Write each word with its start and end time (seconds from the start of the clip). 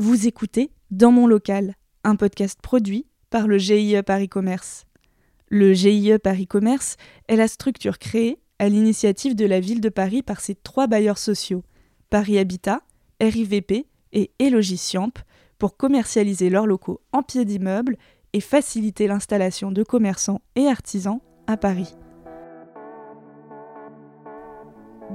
Vous 0.00 0.26
écoutez 0.26 0.70
Dans 0.90 1.12
mon 1.12 1.26
local, 1.26 1.74
un 2.04 2.16
podcast 2.16 2.58
produit 2.62 3.04
par 3.28 3.46
le 3.46 3.58
GIE 3.58 4.02
Paris 4.02 4.30
Commerce. 4.30 4.86
Le 5.50 5.74
GIE 5.74 6.18
Paris 6.18 6.46
Commerce 6.46 6.96
est 7.28 7.36
la 7.36 7.46
structure 7.46 7.98
créée 7.98 8.40
à 8.58 8.70
l'initiative 8.70 9.34
de 9.34 9.44
la 9.44 9.60
ville 9.60 9.82
de 9.82 9.90
Paris 9.90 10.22
par 10.22 10.40
ses 10.40 10.54
trois 10.54 10.86
bailleurs 10.86 11.18
sociaux, 11.18 11.64
Paris 12.08 12.38
Habitat, 12.38 12.80
RIVP 13.20 13.88
et 14.14 14.30
Elogiciamp, 14.38 15.12
pour 15.58 15.76
commercialiser 15.76 16.48
leurs 16.48 16.66
locaux 16.66 17.02
en 17.12 17.22
pied 17.22 17.44
d'immeuble 17.44 17.98
et 18.32 18.40
faciliter 18.40 19.06
l'installation 19.06 19.70
de 19.70 19.82
commerçants 19.82 20.40
et 20.56 20.66
artisans 20.66 21.20
à 21.46 21.58
Paris. 21.58 21.94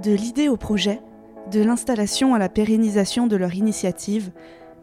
De 0.03 0.11
l'idée 0.11 0.47
au 0.47 0.57
projet, 0.57 1.01
de 1.51 1.63
l'installation 1.63 2.35
à 2.35 2.39
la 2.39 2.49
pérennisation 2.49 3.25
de 3.25 3.35
leur 3.35 3.55
initiative, 3.55 4.31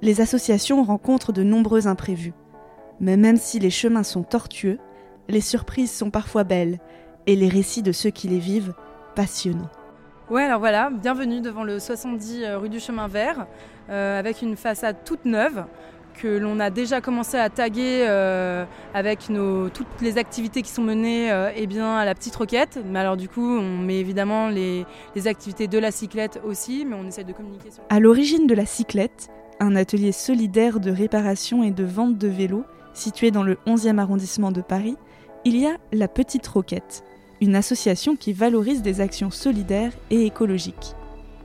les 0.02 0.20
associations 0.20 0.82
rencontrent 0.82 1.32
de 1.32 1.44
nombreux 1.44 1.86
imprévus. 1.86 2.34
Mais 3.00 3.16
même 3.16 3.36
si 3.36 3.60
les 3.60 3.70
chemins 3.70 4.02
sont 4.02 4.24
tortueux, 4.24 4.78
les 5.28 5.40
surprises 5.40 5.92
sont 5.92 6.10
parfois 6.10 6.44
belles 6.44 6.78
et 7.26 7.36
les 7.36 7.48
récits 7.48 7.82
de 7.82 7.92
ceux 7.92 8.10
qui 8.10 8.26
les 8.26 8.40
vivent 8.40 8.74
passionnants. 9.14 9.70
Ouais, 10.28 10.42
alors 10.42 10.58
voilà, 10.58 10.90
bienvenue 10.90 11.40
devant 11.40 11.62
le 11.62 11.78
70 11.78 12.42
euh, 12.42 12.58
rue 12.58 12.68
du 12.68 12.80
Chemin 12.80 13.06
Vert, 13.06 13.46
euh, 13.90 14.18
avec 14.18 14.42
une 14.42 14.56
façade 14.56 14.96
toute 15.04 15.24
neuve 15.24 15.64
que 16.20 16.28
l'on 16.28 16.60
a 16.60 16.70
déjà 16.70 17.00
commencé 17.00 17.36
à 17.36 17.48
taguer 17.48 18.04
euh, 18.08 18.64
avec 18.94 19.30
nos, 19.30 19.68
toutes 19.68 20.00
les 20.00 20.18
activités 20.18 20.62
qui 20.62 20.70
sont 20.70 20.82
menées 20.82 21.30
eh 21.56 21.66
bien, 21.66 21.96
à 21.96 22.04
la 22.04 22.14
petite 22.14 22.36
roquette. 22.36 22.78
Mais 22.84 22.98
alors 22.98 23.16
du 23.16 23.28
coup, 23.28 23.46
on 23.46 23.78
met 23.78 23.98
évidemment 23.98 24.48
les, 24.48 24.84
les 25.14 25.26
activités 25.26 25.68
de 25.68 25.78
la 25.78 25.90
cyclette 25.90 26.40
aussi, 26.44 26.84
mais 26.84 26.96
on 26.96 27.06
essaie 27.06 27.24
de 27.24 27.32
communiquer 27.32 27.70
sur... 27.70 27.82
À 27.88 27.98
l'origine 27.98 28.46
de 28.46 28.54
la 28.54 28.66
cyclette, 28.66 29.30
un 29.62 29.76
atelier 29.76 30.12
solidaire 30.12 30.80
de 30.80 30.90
réparation 30.90 31.62
et 31.62 31.70
de 31.70 31.84
vente 31.84 32.18
de 32.18 32.28
vélos 32.28 32.64
situé 32.94 33.30
dans 33.30 33.44
le 33.44 33.58
11e 33.66 33.98
arrondissement 33.98 34.50
de 34.50 34.60
Paris, 34.60 34.96
il 35.44 35.56
y 35.56 35.66
a 35.66 35.76
la 35.92 36.08
Petite 36.08 36.46
Roquette, 36.46 37.04
une 37.40 37.54
association 37.54 38.16
qui 38.16 38.32
valorise 38.32 38.82
des 38.82 39.00
actions 39.00 39.30
solidaires 39.30 39.92
et 40.10 40.26
écologiques. 40.26 40.94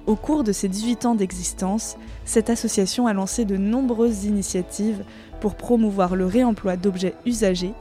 Au 0.08 0.16
cours 0.16 0.44
de 0.44 0.52
ses 0.52 0.68
18 0.68 1.06
ans 1.06 1.16
d'existence, 1.16 1.96
cette 2.26 2.50
association 2.50 3.08
a 3.08 3.14
lancé 3.14 3.46
de 3.46 3.56
nombreuses 3.56 4.26
initiatives 4.26 5.04
pour 5.40 5.56
promouvoir 5.56 6.16
le 6.16 6.26
réemploi 6.26 6.76
d'objets 6.76 7.14
usagés 7.26 7.74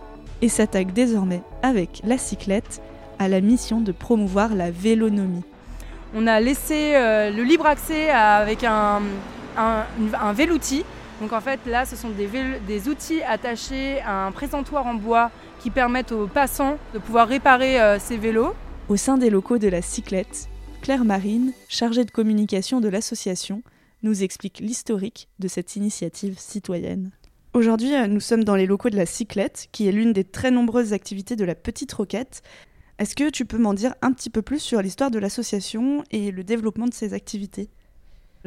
et 0.43 0.48
s'attaque 0.48 0.93
désormais 0.93 1.43
avec 1.62 2.03
la 2.05 2.19
cyclette 2.19 2.83
à 3.19 3.28
la 3.28 3.41
mission 3.41 3.81
de 3.81 3.93
promouvoir 3.93 4.55
la 4.55 4.71
vélonomie. 4.71 5.45
On 6.15 6.27
a 6.27 6.41
laissé 6.41 6.95
euh, 6.95 7.31
le 7.31 7.43
libre 7.43 7.67
accès 7.67 8.11
avec 8.11 8.65
un, 8.65 9.03
un, 9.57 9.85
un 10.21 10.33
véloutil. 10.33 10.85
Donc 11.21 11.33
en 11.33 11.41
fait 11.41 11.61
là 11.67 11.87
ce 11.87 11.97
sont 11.97 12.11
des, 12.11 12.29
des, 12.67 12.89
outils 12.89 13.23
attachés 13.23 14.01
à 14.01 14.27
un 14.27 14.33
présentoir 14.33 14.87
en 14.87 14.95
bois 14.95 15.31
qui 15.61 15.71
permettent 15.71 16.12
aux 16.12 16.27
passants 16.27 16.79
de 16.93 16.99
pouvoir 16.99 17.29
réparer 17.29 17.81
euh, 17.81 17.99
ces 17.99 18.19
vélos. 18.19 18.55
Au 18.89 18.97
sein 18.97 19.17
des 19.17 19.31
locaux 19.31 19.59
de 19.59 19.69
la 19.69 19.83
Cyclette, 19.83 20.49
Claire 20.83 21.05
Marine, 21.05 21.53
chargée 21.69 22.05
de 22.05 22.11
communication 22.11 22.81
de 22.81 22.89
l'association, 22.89 23.62
nous 24.03 24.23
explique 24.23 24.61
l'historique 24.61 25.29
de 25.39 25.49
cette 25.49 25.75
initiative 25.75 26.39
citoyenne. 26.39 27.11
Aujourd'hui, 27.55 27.95
euh, 27.95 28.07
nous 28.07 28.21
sommes 28.21 28.45
dans 28.45 28.55
les 28.55 28.67
locaux 28.67 28.91
de 28.91 28.97
la 28.97 29.07
Cyclette, 29.07 29.69
qui 29.73 29.89
est 29.89 29.93
l'une 29.93 30.12
des 30.12 30.25
très 30.25 30.51
nombreuses 30.51 30.93
activités 30.93 31.37
de 31.37 31.45
la 31.45 31.55
Petite 31.55 31.93
Roquette. 31.93 32.43
Est-ce 32.99 33.17
que 33.17 33.31
tu 33.31 33.47
peux 33.47 33.59
m'en 33.59 33.73
dire 33.75 33.95
un 34.03 34.12
petit 34.12 34.29
peu 34.31 34.43
plus 34.43 34.59
sur 34.59 34.83
l'histoire 34.83 35.11
de 35.11 35.19
l'association 35.19 36.05
et 36.11 36.31
le 36.31 36.45
développement 36.45 36.87
de 36.87 36.95
ses 36.95 37.15
activités? 37.15 37.71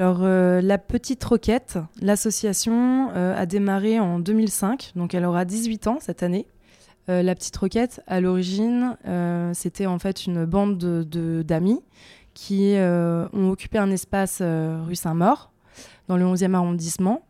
Euh, 0.01 0.61
la 0.61 0.77
Petite 0.77 1.23
Roquette, 1.23 1.77
l'association 2.01 3.09
euh, 3.15 3.35
a 3.35 3.45
démarré 3.45 3.99
en 3.99 4.19
2005, 4.19 4.93
donc 4.95 5.13
elle 5.13 5.25
aura 5.25 5.45
18 5.45 5.87
ans 5.87 5.97
cette 5.99 6.23
année. 6.23 6.47
Euh, 7.09 7.21
la 7.21 7.35
Petite 7.35 7.57
Roquette, 7.57 8.01
à 8.07 8.21
l'origine, 8.21 8.95
c'était 9.53 9.87
en 9.87 9.99
fait 9.99 10.25
une 10.25 10.45
bande 10.45 10.77
d'amis 10.77 11.81
qui 12.33 12.75
ont 12.77 13.49
occupé 13.49 13.77
un 13.77 13.91
espace 13.91 14.41
rue 14.41 14.95
Saint-Maur, 14.95 15.51
dans 16.07 16.15
le 16.15 16.25
11e 16.25 16.53
arrondissement. 16.53 17.25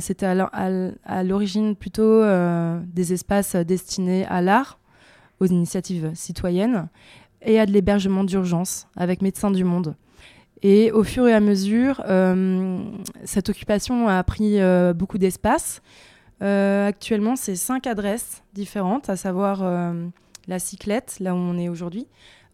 c'était 0.00 0.26
à 0.26 1.22
l'origine 1.24 1.76
plutôt 1.76 2.22
des 2.86 3.12
espaces 3.12 3.56
destinés 3.56 4.24
à 4.26 4.40
l'art, 4.40 4.78
aux 5.40 5.46
initiatives 5.46 6.12
citoyennes 6.14 6.88
et 7.42 7.60
à 7.60 7.66
de 7.66 7.72
l'hébergement 7.72 8.24
d'urgence 8.24 8.88
avec 8.96 9.20
Médecins 9.20 9.50
du 9.50 9.64
Monde. 9.64 9.94
Et 10.62 10.90
au 10.92 11.04
fur 11.04 11.28
et 11.28 11.34
à 11.34 11.40
mesure, 11.40 12.02
euh, 12.08 12.78
cette 13.24 13.48
occupation 13.48 14.08
a 14.08 14.22
pris 14.24 14.60
euh, 14.60 14.94
beaucoup 14.94 15.18
d'espace. 15.18 15.82
Euh, 16.42 16.88
actuellement, 16.88 17.36
c'est 17.36 17.56
cinq 17.56 17.86
adresses 17.86 18.42
différentes, 18.54 19.10
à 19.10 19.16
savoir 19.16 19.64
la 20.48 20.58
Cyclette, 20.58 21.16
là 21.20 21.34
où 21.34 21.38
on 21.38 21.58
est 21.58 21.68
aujourd'hui, 21.68 22.06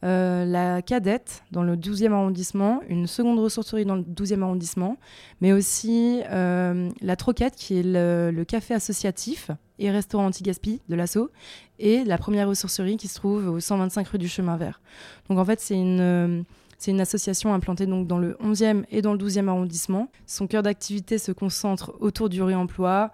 la 0.02 0.82
Cadette, 0.82 1.44
dans 1.52 1.62
le 1.62 1.76
12e 1.76 2.12
arrondissement, 2.12 2.80
une 2.88 3.06
seconde 3.06 3.38
ressourcerie 3.38 3.84
dans 3.84 3.94
le 3.94 4.02
12e 4.02 4.42
arrondissement, 4.42 4.96
mais 5.40 5.52
aussi 5.52 6.20
la 6.30 7.16
Troquette, 7.16 7.54
qui 7.54 7.78
est 7.78 7.84
le, 7.84 8.44
café 8.44 8.74
associatif 8.74 9.50
et 9.78 9.90
restaurant 9.90 10.26
anti-gaspi 10.26 10.80
de 10.88 10.94
l'assaut, 10.96 11.30
et 11.78 12.04
la 12.04 12.18
première 12.18 12.48
ressourcerie 12.48 12.96
qui 12.96 13.08
se 13.08 13.14
trouve 13.14 13.48
au 13.48 13.60
125 13.60 14.08
rue 14.08 14.18
du 14.18 14.28
Chemin 14.28 14.56
Vert. 14.56 14.80
Donc 15.28 15.38
en 15.38 15.44
fait, 15.44 15.60
c'est 15.60 15.76
une 15.76 16.44
c'est 16.82 16.90
une 16.90 17.00
association 17.00 17.54
implantée 17.54 17.86
donc 17.86 18.08
dans 18.08 18.18
le 18.18 18.36
11e 18.42 18.82
et 18.90 19.02
dans 19.02 19.12
le 19.12 19.18
12e 19.18 19.46
arrondissement. 19.46 20.10
Son 20.26 20.48
cœur 20.48 20.64
d'activité 20.64 21.16
se 21.16 21.30
concentre 21.30 21.94
autour 22.00 22.28
du 22.28 22.42
réemploi. 22.42 23.12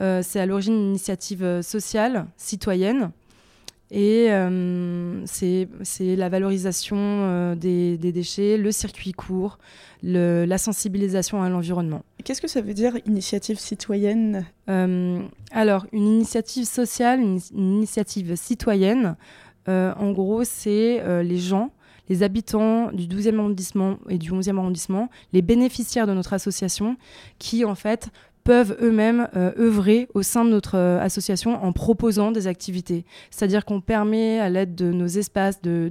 Euh, 0.00 0.20
c'est 0.22 0.38
à 0.38 0.46
l'origine 0.46 0.74
une 0.74 0.90
initiative 0.90 1.42
euh, 1.42 1.60
sociale, 1.60 2.26
citoyenne. 2.36 3.10
Et 3.90 4.26
euh, 4.28 5.20
c'est 5.24 5.66
la 5.98 6.28
valorisation 6.28 7.56
des, 7.56 7.96
déchets, 7.96 8.56
le 8.56 8.70
circuit 8.70 9.12
court, 9.12 9.58
la 10.04 10.58
sensibilisation 10.58 11.42
à 11.42 11.48
l'environnement. 11.48 12.04
Qu'est-ce 12.22 12.42
que 12.42 12.48
ça 12.48 12.60
veut 12.60 12.74
dire 12.74 12.98
initiative 13.06 13.58
citoyenne? 13.58 14.44
Alors, 14.66 15.86
une 15.92 16.06
initiative 16.06 16.66
sociale, 16.66 17.20
une 17.20 17.40
initiative 17.54 18.36
citoyenne, 18.36 19.16
en 19.66 20.12
gros, 20.12 20.44
c'est 20.44 21.22
les 21.22 21.38
gens 21.38 21.70
les 22.08 22.22
habitants 22.22 22.90
du 22.92 23.06
12e 23.06 23.38
arrondissement 23.38 23.98
et 24.08 24.18
du 24.18 24.32
11e 24.32 24.56
arrondissement, 24.58 25.10
les 25.32 25.42
bénéficiaires 25.42 26.06
de 26.06 26.14
notre 26.14 26.32
association, 26.32 26.96
qui 27.38 27.64
en 27.64 27.74
fait 27.74 28.10
peuvent 28.48 28.78
eux-mêmes 28.80 29.28
euh, 29.36 29.52
œuvrer 29.58 30.08
au 30.14 30.22
sein 30.22 30.42
de 30.42 30.48
notre 30.48 30.78
euh, 30.78 30.98
association 31.02 31.62
en 31.62 31.72
proposant 31.72 32.32
des 32.32 32.46
activités. 32.46 33.04
C'est-à-dire 33.30 33.66
qu'on 33.66 33.82
permet, 33.82 34.40
à 34.40 34.48
l'aide 34.48 34.74
de 34.74 34.90
nos 34.90 35.06
espaces, 35.06 35.60
de, 35.60 35.90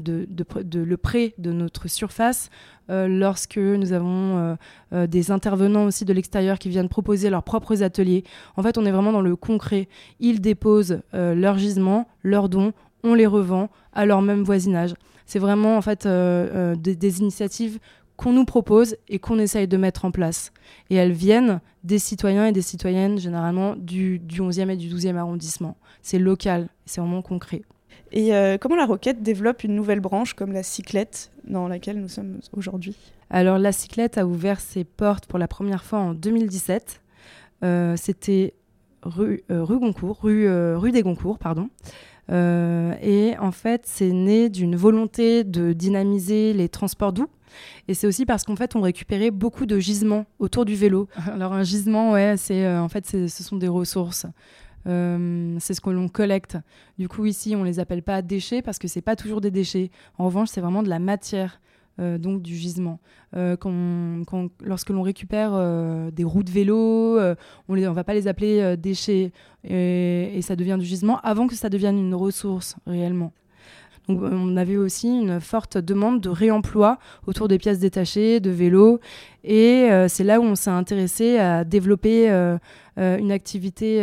le 0.74 0.98
prêt 0.98 1.36
de 1.38 1.52
notre 1.52 1.88
surface, 1.88 2.50
euh, 2.90 3.08
lorsque 3.08 3.58
nous 3.58 3.94
avons 3.94 4.58
des 4.92 5.30
intervenants 5.30 5.86
aussi 5.86 6.04
de 6.04 6.14
l'extérieur 6.14 6.58
qui 6.58 6.70
viennent 6.70 6.90
proposer 6.90 7.30
leurs 7.30 7.44
propres 7.44 7.84
ateliers. 7.84 8.24
En 8.56 8.64
fait, 8.64 8.80
on 8.80 8.86
est 8.88 8.92
vraiment 8.92 9.12
dans 9.12 9.22
le 9.22 9.36
concret. 9.36 9.88
Ils 10.20 10.42
déposent 10.42 11.02
leurs 11.14 11.60
gisements, 11.60 12.08
leurs 12.24 12.50
dons, 12.50 12.74
on 13.04 13.14
les 13.14 13.28
revend 13.28 13.70
à 13.94 14.08
leur 14.08 14.24
même 14.24 14.42
voisinage. 14.42 14.96
C'est 15.28 15.40
vraiment 15.40 15.78
en 15.78 15.82
fait 15.82 16.06
euh, 16.06 16.74
euh, 16.74 16.76
des, 16.76 17.20
initiatives 17.20 17.80
qu'on 18.16 18.32
nous 18.32 18.46
propose 18.46 18.96
et 19.10 19.20
qu'on 19.20 19.38
essaye 19.38 19.68
de 19.68 19.78
mettre 19.78 20.06
en 20.06 20.12
place. 20.12 20.52
Et 20.90 20.96
elles 20.96 21.12
viennent 21.12 21.60
des 21.84 22.00
citoyens 22.00 22.48
et 22.48 22.52
des 22.54 22.64
citoyennes, 22.64 23.20
généralement 23.20 23.76
du, 23.76 24.20
11e 24.20 24.70
et 24.70 24.78
du 24.78 24.90
12e 24.90 25.18
arrondissement. 25.18 25.78
C'est 26.02 26.18
local, 26.18 26.70
c'est 26.86 27.02
vraiment 27.02 27.22
concret. 27.22 27.62
Et 28.14 28.34
euh, 28.34 28.58
comment 28.58 28.78
la 28.78 28.86
Roquette 28.86 29.22
développe 29.22 29.66
une 29.66 29.76
nouvelle 29.76 30.00
branche 30.00 30.34
comme 30.34 30.54
la 30.54 30.64
cyclette 30.64 31.30
dans 31.44 31.68
laquelle 31.68 32.00
nous 32.00 32.08
sommes 32.08 32.40
aujourd'hui? 32.54 32.96
Alors 33.30 33.58
la 33.58 33.74
cyclette 33.74 34.18
a 34.18 34.26
ouvert 34.26 34.62
ses 34.62 34.86
portes 34.86 35.26
pour 35.26 35.38
la 35.38 35.50
première 35.50 35.84
fois 35.84 36.00
en 36.00 36.14
2017. 36.14 37.02
C'était 37.98 38.54
rue, 39.04 39.44
rue 39.50 39.80
Goncourt, 39.80 40.20
rue, 40.22 40.76
rue 40.76 40.92
des 40.92 41.02
Goncourt, 41.02 41.38
pardon. 41.38 41.70
Euh, 42.32 42.94
et 43.02 43.38
en 43.38 43.52
fait, 43.52 43.84
c'est 43.86 44.12
né 44.12 44.50
d'une 44.50 44.76
volonté 44.76 45.44
de 45.44 45.74
dynamiser 45.74 46.54
les 46.54 46.70
transports 46.70 47.14
doux. 47.14 47.30
Et 47.88 47.94
c'est 47.94 48.08
aussi 48.08 48.26
parce 48.26 48.44
qu'en 48.44 48.56
fait, 48.56 48.76
on 48.76 48.82
récupérait 48.82 49.32
beaucoup 49.32 49.66
de 49.66 49.80
gisements 49.80 50.26
autour 50.40 50.66
du 50.66 50.76
vélo. 50.76 51.08
Alors 51.34 51.54
un 51.54 51.64
gisement, 51.64 52.12
ouais, 52.12 52.36
c'est 52.38 52.66
euh, 52.66 52.82
en 52.82 52.90
fait, 52.90 53.08
ce 53.08 53.44
sont 53.44 53.58
des 53.58 53.68
ressources. 53.68 54.26
Euh, 54.88 55.58
c'est 55.60 55.74
ce 55.74 55.82
que 55.82 55.90
l'on 55.90 56.08
collecte. 56.08 56.58
Du 56.98 57.08
coup, 57.10 57.26
ici, 57.26 57.56
on 57.56 57.64
les 57.64 57.80
appelle 57.80 58.04
pas 58.04 58.22
déchets 58.22 58.62
parce 58.62 58.80
que 58.80 58.88
c'est 58.88 59.02
pas 59.02 59.16
toujours 59.16 59.42
des 59.42 59.52
déchets. 59.52 59.92
En 60.18 60.26
revanche, 60.26 60.50
c'est 60.50 60.62
vraiment 60.62 60.84
de 60.84 60.90
la 60.90 61.00
matière. 61.00 61.60
Euh, 62.00 62.20
donc 62.20 62.44
du 62.44 62.56
gisement. 62.56 63.00
Euh, 63.36 63.56
quand, 63.56 64.50
lorsque 64.64 64.92
l'on 64.92 65.02
récupère 65.02 65.52
euh, 65.54 66.12
des 66.12 66.24
roues 66.24 66.44
de 66.44 66.52
vélo, 66.52 67.20
on 67.68 67.76
ne 67.76 67.88
va 67.90 68.04
pas 68.04 68.14
les 68.14 68.28
appeler 68.28 68.78
déchets 68.78 69.32
et, 69.64 70.40
ça 70.42 70.56
devient 70.56 70.78
du 70.80 70.86
gisement 70.86 71.20
avant 71.22 71.48
que 71.48 71.56
ça 71.56 71.70
devienne 71.70 71.98
une 71.98 72.14
ressource 72.14 72.76
réellement. 72.86 73.34
On 74.10 74.56
avait 74.56 74.78
aussi 74.78 75.10
une 75.10 75.42
forte 75.42 75.78
demande 75.78 76.22
de 76.22 76.30
réemploi 76.30 76.98
autour 77.26 77.50
des 77.50 77.58
pièces 77.58 77.80
détachées, 77.80 78.40
de 78.40 78.52
vélos. 78.52 79.02
Et 79.44 79.90
c'est 80.08 80.24
là 80.24 80.40
où 80.40 80.44
on 80.44 80.56
s'est 80.56 80.70
intéressé 80.70 81.38
à 81.40 81.66
développer 81.66 82.30
une 82.96 83.32
activité 83.32 84.02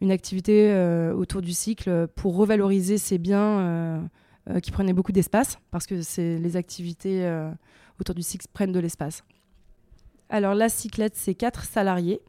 une 0.00 0.12
activité 0.12 1.10
autour 1.16 1.42
du 1.42 1.52
cycle 1.52 2.06
pour 2.14 2.36
revaloriser 2.36 2.98
ces 2.98 3.18
biens 3.18 4.08
euh, 4.48 4.54
euh, 4.56 4.60
qui 4.60 4.70
prenaient 4.70 4.92
beaucoup 4.92 5.12
d'espace, 5.12 5.58
parce 5.70 5.86
que 5.86 5.94
les 6.18 6.56
activités 6.56 7.28
autour 8.00 8.14
du 8.14 8.22
cycle 8.22 8.46
prennent 8.52 8.72
de 8.72 8.80
l'espace. 8.80 9.22
Alors 10.28 10.54
la 10.54 10.68
cyclette, 10.68 11.16
c'est 11.16 11.34
4 11.34 11.64
salariés, 11.64 12.20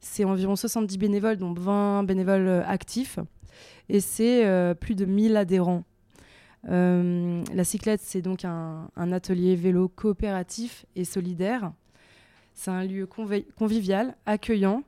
c'est 0.00 0.24
environ 0.24 0.56
70 0.56 0.98
bénévoles, 0.98 1.36
dont 1.36 1.52
20 1.52 2.04
bénévoles 2.04 2.64
actifs, 2.66 3.18
et 3.88 4.00
c'est 4.00 4.74
plus 4.80 4.94
de 4.94 5.04
1000 5.04 5.36
adhérents. 5.36 5.84
la 6.64 7.64
cyclette, 7.64 8.00
c'est 8.02 8.22
donc 8.22 8.44
un, 8.44 8.88
atelier 8.96 9.56
vélo 9.56 9.88
coopératif 9.88 10.86
et 10.96 11.04
solidaire. 11.04 11.72
C'est 12.54 12.70
un 12.70 12.84
lieu 12.84 13.06
convivial, 13.56 14.16
accueillant, 14.26 14.84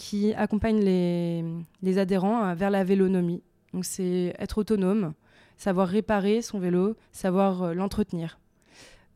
qui 0.00 0.32
accompagne 0.32 0.80
les, 0.80 1.98
adhérents 1.98 2.42
euh, 2.42 2.54
vers 2.54 2.70
la 2.70 2.84
vélonomie. 2.84 3.42
Donc 3.74 3.84
c'est 3.84 4.34
être 4.38 4.56
autonome, 4.56 5.12
savoir 5.60 5.88
réparer 5.88 6.42
son 6.42 6.58
vélo, 6.58 6.96
savoir 7.12 7.62
euh, 7.62 7.74
l'entretenir. 7.74 8.38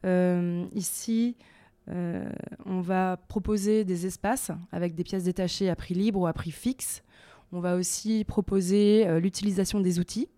Euh, 0.05 0.67
ici, 0.75 1.37
on 2.65 2.81
va 2.81 3.19
proposer 3.29 3.85
des 3.85 4.07
espaces 4.07 4.51
avec 4.73 4.95
des 4.95 5.05
pièces 5.05 5.25
détachées 5.25 5.69
à 5.69 5.77
prix 5.77 5.93
libre 5.93 6.21
ou 6.21 6.27
à 6.27 6.33
prix 6.33 6.51
fixe. 6.51 7.03
On 7.53 7.61
va 7.61 7.77
aussi 7.77 8.25
proposer 8.25 9.21
l'utilisation 9.21 9.81
des 9.81 9.99
outils. 9.99 10.31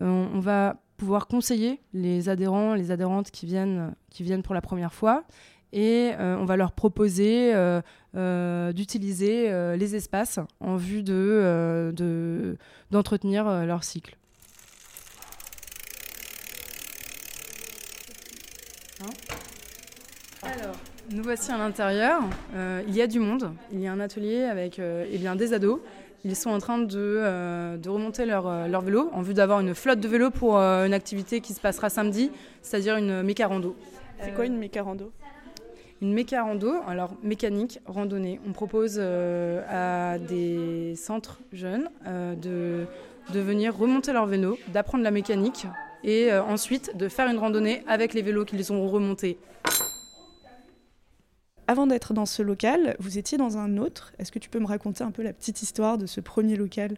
on 0.00 0.40
va 0.40 0.82
pouvoir 0.96 1.28
conseiller 1.28 1.78
les 1.94 2.28
adhérents, 2.28 2.74
les 2.74 2.90
adhérentes 2.90 3.30
qui 3.30 3.46
viennent, 3.46 3.94
pour 4.42 4.54
la 4.56 4.60
première 4.60 4.92
fois 4.92 5.24
et 5.72 6.12
euh, 6.18 6.36
on 6.38 6.44
va 6.44 6.56
leur 6.56 6.72
proposer 6.72 7.54
euh, 7.54 7.80
euh, 8.16 8.72
d'utiliser 8.72 9.76
les 9.76 9.96
espaces 9.96 10.40
en 10.60 10.76
vue 10.76 11.02
de, 11.02 12.56
d'entretenir 12.90 13.66
leur 13.66 13.84
cycle. 13.84 14.16
Alors, 20.42 20.74
nous 21.10 21.22
voici 21.22 21.50
à 21.50 21.58
l'intérieur. 21.58 22.22
il 22.86 22.94
y 22.94 23.02
a 23.02 23.06
du 23.06 23.20
monde. 23.20 23.52
Il 23.72 23.80
y 23.80 23.86
a 23.86 23.92
un 23.92 24.00
atelier 24.00 24.44
avec 24.44 24.78
eh 24.78 25.18
bien, 25.18 25.36
des 25.36 25.52
ados. 25.52 25.80
Ils 26.24 26.36
sont 26.36 26.50
en 26.50 26.58
train 26.58 26.78
de, 26.78 27.76
de 27.76 27.88
remonter 27.88 28.26
leur, 28.26 28.68
leur, 28.68 28.82
vélo 28.82 29.10
en 29.12 29.22
vue 29.22 29.34
d'avoir 29.34 29.60
une 29.60 29.74
flotte 29.74 30.00
de 30.00 30.08
vélos 30.08 30.30
pour 30.30 30.56
une 30.56 30.92
activité 30.92 31.40
qui 31.40 31.54
se 31.54 31.60
passera 31.60 31.88
samedi, 31.88 32.30
c'est-à-dire 32.62 32.96
une 32.96 33.22
méca 33.22 33.46
rando. 33.46 33.76
C'est 34.22 34.34
quoi 34.34 34.46
une 34.46 34.58
méca 34.58 34.82
rando 34.82 35.12
une 36.02 36.14
méca 36.14 36.42
rando, 36.42 36.72
alors 36.88 37.14
mécanique, 37.22 37.80
randonnée. 37.86 38.40
On 38.48 38.52
propose 38.52 38.96
euh, 38.98 39.62
à 39.68 40.18
des 40.18 40.94
centres 40.96 41.40
jeunes 41.52 41.90
euh, 42.06 42.34
de, 42.34 42.86
de 43.34 43.40
venir 43.40 43.76
remonter 43.76 44.12
leur 44.12 44.26
vélo, 44.26 44.58
d'apprendre 44.68 45.04
la 45.04 45.10
mécanique 45.10 45.66
et 46.02 46.32
euh, 46.32 46.42
ensuite 46.42 46.96
de 46.96 47.08
faire 47.08 47.28
une 47.28 47.38
randonnée 47.38 47.82
avec 47.86 48.14
les 48.14 48.22
vélos 48.22 48.46
qu'ils 48.46 48.72
ont 48.72 48.88
remontés. 48.88 49.36
Avant 51.70 51.86
d'être 51.86 52.14
dans 52.14 52.26
ce 52.26 52.42
local, 52.42 52.96
vous 52.98 53.16
étiez 53.16 53.38
dans 53.38 53.56
un 53.56 53.76
autre. 53.76 54.12
Est-ce 54.18 54.32
que 54.32 54.40
tu 54.40 54.50
peux 54.50 54.58
me 54.58 54.66
raconter 54.66 55.04
un 55.04 55.12
peu 55.12 55.22
la 55.22 55.32
petite 55.32 55.62
histoire 55.62 55.98
de 55.98 56.06
ce 56.06 56.20
premier 56.20 56.56
local? 56.56 56.96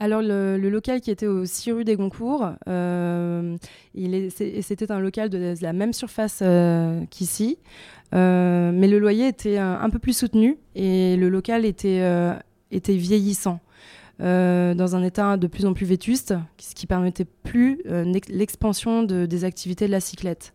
Alors 0.00 0.22
le, 0.22 0.56
local 0.56 1.00
qui 1.00 1.12
était 1.12 1.28
au 1.28 1.44
6 1.44 1.70
rue 1.70 1.84
des 1.84 1.94
Goncourt, 1.94 2.50
euh, 2.66 3.56
c'était 3.94 4.90
un 4.90 4.98
local 4.98 5.28
de 5.30 5.54
la 5.60 5.72
même 5.72 5.92
surface 5.92 6.40
euh, 6.42 7.04
qu'ici, 7.10 7.58
euh, 8.12 8.72
mais 8.74 8.88
le 8.88 8.98
loyer 8.98 9.28
était 9.28 9.58
un, 9.58 9.88
peu 9.88 10.00
plus 10.00 10.18
soutenu 10.18 10.58
et 10.74 11.16
le 11.16 11.28
local 11.28 11.64
était, 11.64 12.02
était 12.72 12.96
vieillissant. 12.96 13.60
dans 14.18 14.96
un 14.96 15.02
état 15.04 15.36
de 15.36 15.46
plus 15.46 15.64
en 15.64 15.74
plus 15.74 15.86
vétuste, 15.86 16.34
ce 16.58 16.74
qui 16.74 16.88
permettait 16.88 17.24
plus 17.44 17.84
l'expansion 18.28 19.04
des 19.04 19.44
activités 19.44 19.86
de 19.86 19.92
la 19.92 20.00
cyclette. 20.00 20.54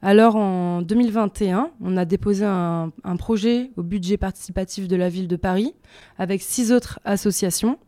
Alors 0.00 0.36
en 0.36 0.80
2021, 0.82 1.70
on 1.80 1.96
a 1.96 2.04
déposé 2.04 2.44
un, 2.44 2.92
projet 3.18 3.72
au 3.76 3.82
budget 3.82 4.16
participatif 4.16 4.86
de 4.86 4.94
la 4.94 5.08
ville 5.08 5.26
de 5.26 5.36
Paris 5.36 5.74
avec 6.18 6.40
six 6.40 6.72
autres 6.72 7.00
associations 7.04 7.78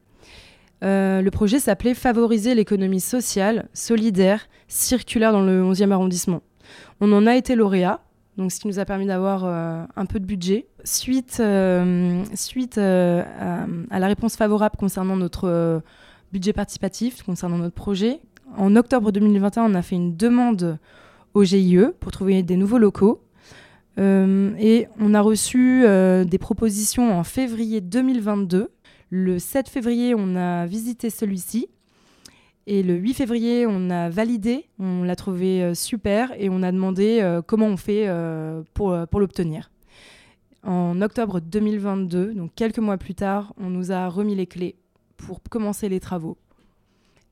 euh, 0.83 1.21
le 1.21 1.31
projet 1.31 1.59
s'appelait 1.59 1.93
Favoriser 1.93 2.55
l'économie 2.55 3.01
sociale, 3.01 3.69
solidaire, 3.75 4.47
circulaire 4.67 5.31
dans 5.31 5.43
le 5.43 5.63
11e 5.63 5.91
arrondissement. 5.91 6.41
On 7.03 7.13
en 7.13 7.27
a 7.27 7.37
été 7.37 7.55
lauréat, 7.55 8.01
donc 8.39 8.51
ce 8.51 8.61
qui 8.61 8.67
nous 8.67 8.79
a 8.79 8.87
permis 8.87 9.05
d'avoir 9.05 9.45
euh, 9.45 9.85
un 9.95 10.07
peu 10.07 10.19
de 10.19 10.25
budget. 10.25 10.69
Suite, 10.85 11.37
euh, 11.41 12.25
suite 12.35 12.79
à, 12.79 13.67
la 13.91 14.07
réponse 14.07 14.37
favorable 14.37 14.77
concernant 14.79 15.17
notre 15.17 15.83
budget 16.33 16.55
participatif, 16.55 17.23
concernant 17.25 17.59
notre 17.59 17.75
projet, 17.75 18.21
en 18.57 18.75
octobre 18.75 19.13
2021, 19.13 19.65
on 19.65 19.75
a 19.75 19.83
fait 19.83 19.97
une 19.97 20.17
demande 20.17 20.79
au 21.35 21.45
GIE 21.45 21.79
pour 22.01 22.13
trouver 22.13 22.43
des 22.43 22.57
nouveaux 22.57 22.79
locaux. 22.79 23.23
et 23.99 24.87
on 24.99 25.15
a 25.15 25.21
reçu 25.21 25.83
des 25.83 26.39
propositions 26.39 27.19
en 27.19 27.25
février 27.25 27.81
2022 27.81 28.71
le 29.11 29.41
7 29.41 29.69
février, 29.69 30.15
on 30.17 30.37
a 30.37 30.67
visité 30.67 31.11
celui-ci. 31.11 31.69
Et 32.67 32.85
le 32.85 32.95
8 32.95 33.15
février, 33.15 33.67
on 33.67 33.91
a 33.91 34.09
validé, 34.09 34.67
on 34.79 35.03
l'a 35.03 35.17
trouvé 35.17 35.63
euh, 35.63 35.75
super 35.75 36.33
et 36.41 36.49
on 36.49 36.63
a 36.63 36.71
demandé 36.71 37.19
euh, 37.21 37.43
comment 37.43 37.67
on 37.67 37.77
fait 37.77 38.07
euh, 38.07 38.63
pour, 38.75 38.97
pour 39.11 39.19
l'obtenir. 39.19 39.71
En 40.63 41.03
octobre 41.03 41.41
2022, 41.41 42.35
donc 42.35 42.55
quelques 42.55 42.79
mois 42.79 42.99
plus 42.99 43.15
tard, 43.15 43.55
on 43.57 43.71
nous 43.71 43.91
a 43.91 44.09
remis 44.09 44.37
les 44.37 44.47
clés 44.47 44.77
pour 45.17 45.41
commencer 45.43 45.89
les 45.89 45.99
travaux. 45.99 46.39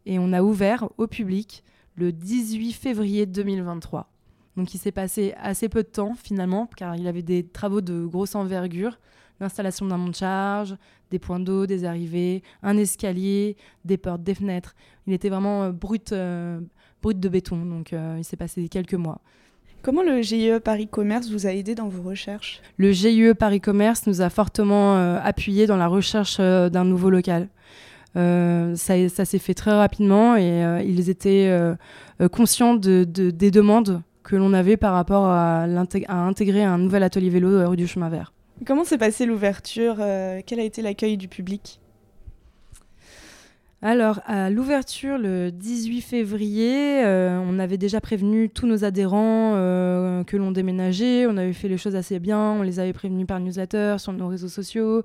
Et 0.06 0.18
on 0.18 0.32
a 0.32 0.42
ouvert 0.42 0.88
au 0.96 1.06
public 1.06 1.62
le 1.98 2.12
18 2.12 2.72
février 2.72 3.26
2023. 3.26 4.10
Donc 4.56 4.74
il 4.74 4.78
s'est 4.78 4.92
passé 4.92 5.34
assez 5.40 5.68
peu 5.68 5.82
de 5.82 5.88
temps 5.88 6.14
finalement, 6.14 6.68
car 6.76 6.96
il 6.96 7.06
avait 7.06 7.22
des 7.22 7.44
travaux 7.44 7.80
de 7.80 8.06
grosse 8.06 8.34
envergure 8.34 8.98
l'installation 9.40 9.86
d'un 9.86 9.96
monte-charge, 9.96 10.76
des 11.10 11.18
points 11.18 11.40
d'eau, 11.40 11.66
des 11.66 11.84
arrivées, 11.84 12.42
un 12.62 12.76
escalier, 12.76 13.56
des 13.84 13.96
portes, 13.96 14.22
des 14.22 14.34
fenêtres. 14.34 14.74
Il 15.06 15.12
était 15.12 15.28
vraiment 15.28 15.64
euh, 15.64 15.72
brut, 15.72 16.12
euh, 16.12 16.60
brut 17.02 17.18
de 17.18 17.28
béton, 17.28 17.64
donc 17.64 17.92
euh, 17.92 18.16
il 18.18 18.24
s'est 18.24 18.36
passé 18.36 18.68
quelques 18.68 18.94
mois. 18.94 19.20
Comment 19.82 20.02
le 20.02 20.22
GIE 20.22 20.50
Paris 20.62 20.88
Commerce 20.88 21.30
vous 21.30 21.46
a 21.46 21.52
aidé 21.52 21.76
dans 21.76 21.88
vos 21.88 22.02
recherches? 22.02 22.60
Le 22.78 22.90
GIE 22.90 23.32
Paris 23.38 23.60
Commerce 23.60 24.08
nous 24.08 24.20
a 24.22 24.28
fortement 24.28 24.96
appuyé 25.18 25.68
dans 25.68 25.76
la 25.76 25.86
recherche 25.86 26.38
d'un 26.38 26.84
nouveau 26.84 27.10
local. 27.10 27.48
Ça, 28.76 29.08
ça 29.08 29.24
s'est 29.24 29.38
fait 29.38 29.54
très 29.54 29.72
rapidement 29.72 30.36
et 30.36 30.82
ils 30.84 31.10
étaient 31.10 31.50
conscients 32.32 32.74
de, 32.74 33.04
des 33.04 33.50
demandes 33.50 34.02
que 34.24 34.36
l'on 34.36 34.52
avait 34.52 34.76
par 34.76 34.92
rapport 34.92 35.26
à, 35.26 35.62
à, 35.62 36.14
intégrer 36.14 36.62
un 36.62 36.78
nouvel 36.78 37.02
atelier 37.02 37.30
vélo 37.30 37.68
rue 37.68 37.76
du 37.76 37.86
Chemin 37.86 38.08
Vert. 38.08 38.32
Comment 38.66 38.84
s'est 38.84 38.98
passée 38.98 39.24
l'ouverture 39.24 39.96
euh, 40.00 40.40
Quel 40.44 40.60
a 40.60 40.64
été 40.64 40.82
l'accueil 40.82 41.16
du 41.16 41.28
public? 41.28 41.80
Alors, 43.80 44.20
à 44.26 44.50
l'ouverture, 44.50 45.18
le 45.18 45.52
18 45.52 46.00
février, 46.00 47.04
euh, 47.04 47.38
on 47.40 47.60
avait 47.60 47.78
déjà 47.78 48.00
prévenu 48.00 48.50
tous 48.50 48.66
nos 48.66 48.84
adhérents 48.84 49.52
euh, 49.54 50.24
que 50.24 50.36
l'on 50.36 50.50
déménageait. 50.50 51.28
On 51.28 51.36
avait 51.36 51.52
fait 51.52 51.68
les 51.68 51.78
choses 51.78 51.94
assez 51.94 52.18
bien. 52.18 52.40
On 52.40 52.62
les 52.62 52.80
avait 52.80 52.92
prévenus 52.92 53.28
par 53.28 53.38
newsletter, 53.38 53.96
sur 53.98 54.12
nos 54.12 54.26
réseaux 54.26 54.48
sociaux. 54.48 55.04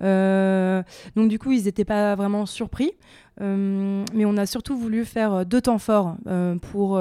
donc, 0.00 1.28
du 1.28 1.38
coup, 1.38 1.52
ils 1.52 1.64
n'étaient 1.64 1.84
pas 1.84 2.14
vraiment 2.14 2.46
surpris. 2.46 2.92
mais 3.40 4.24
on 4.24 4.36
a 4.38 4.46
surtout 4.46 4.78
voulu 4.78 5.04
faire 5.04 5.44
deux 5.44 5.60
temps 5.60 5.78
forts 5.78 6.16
pour, 6.62 6.98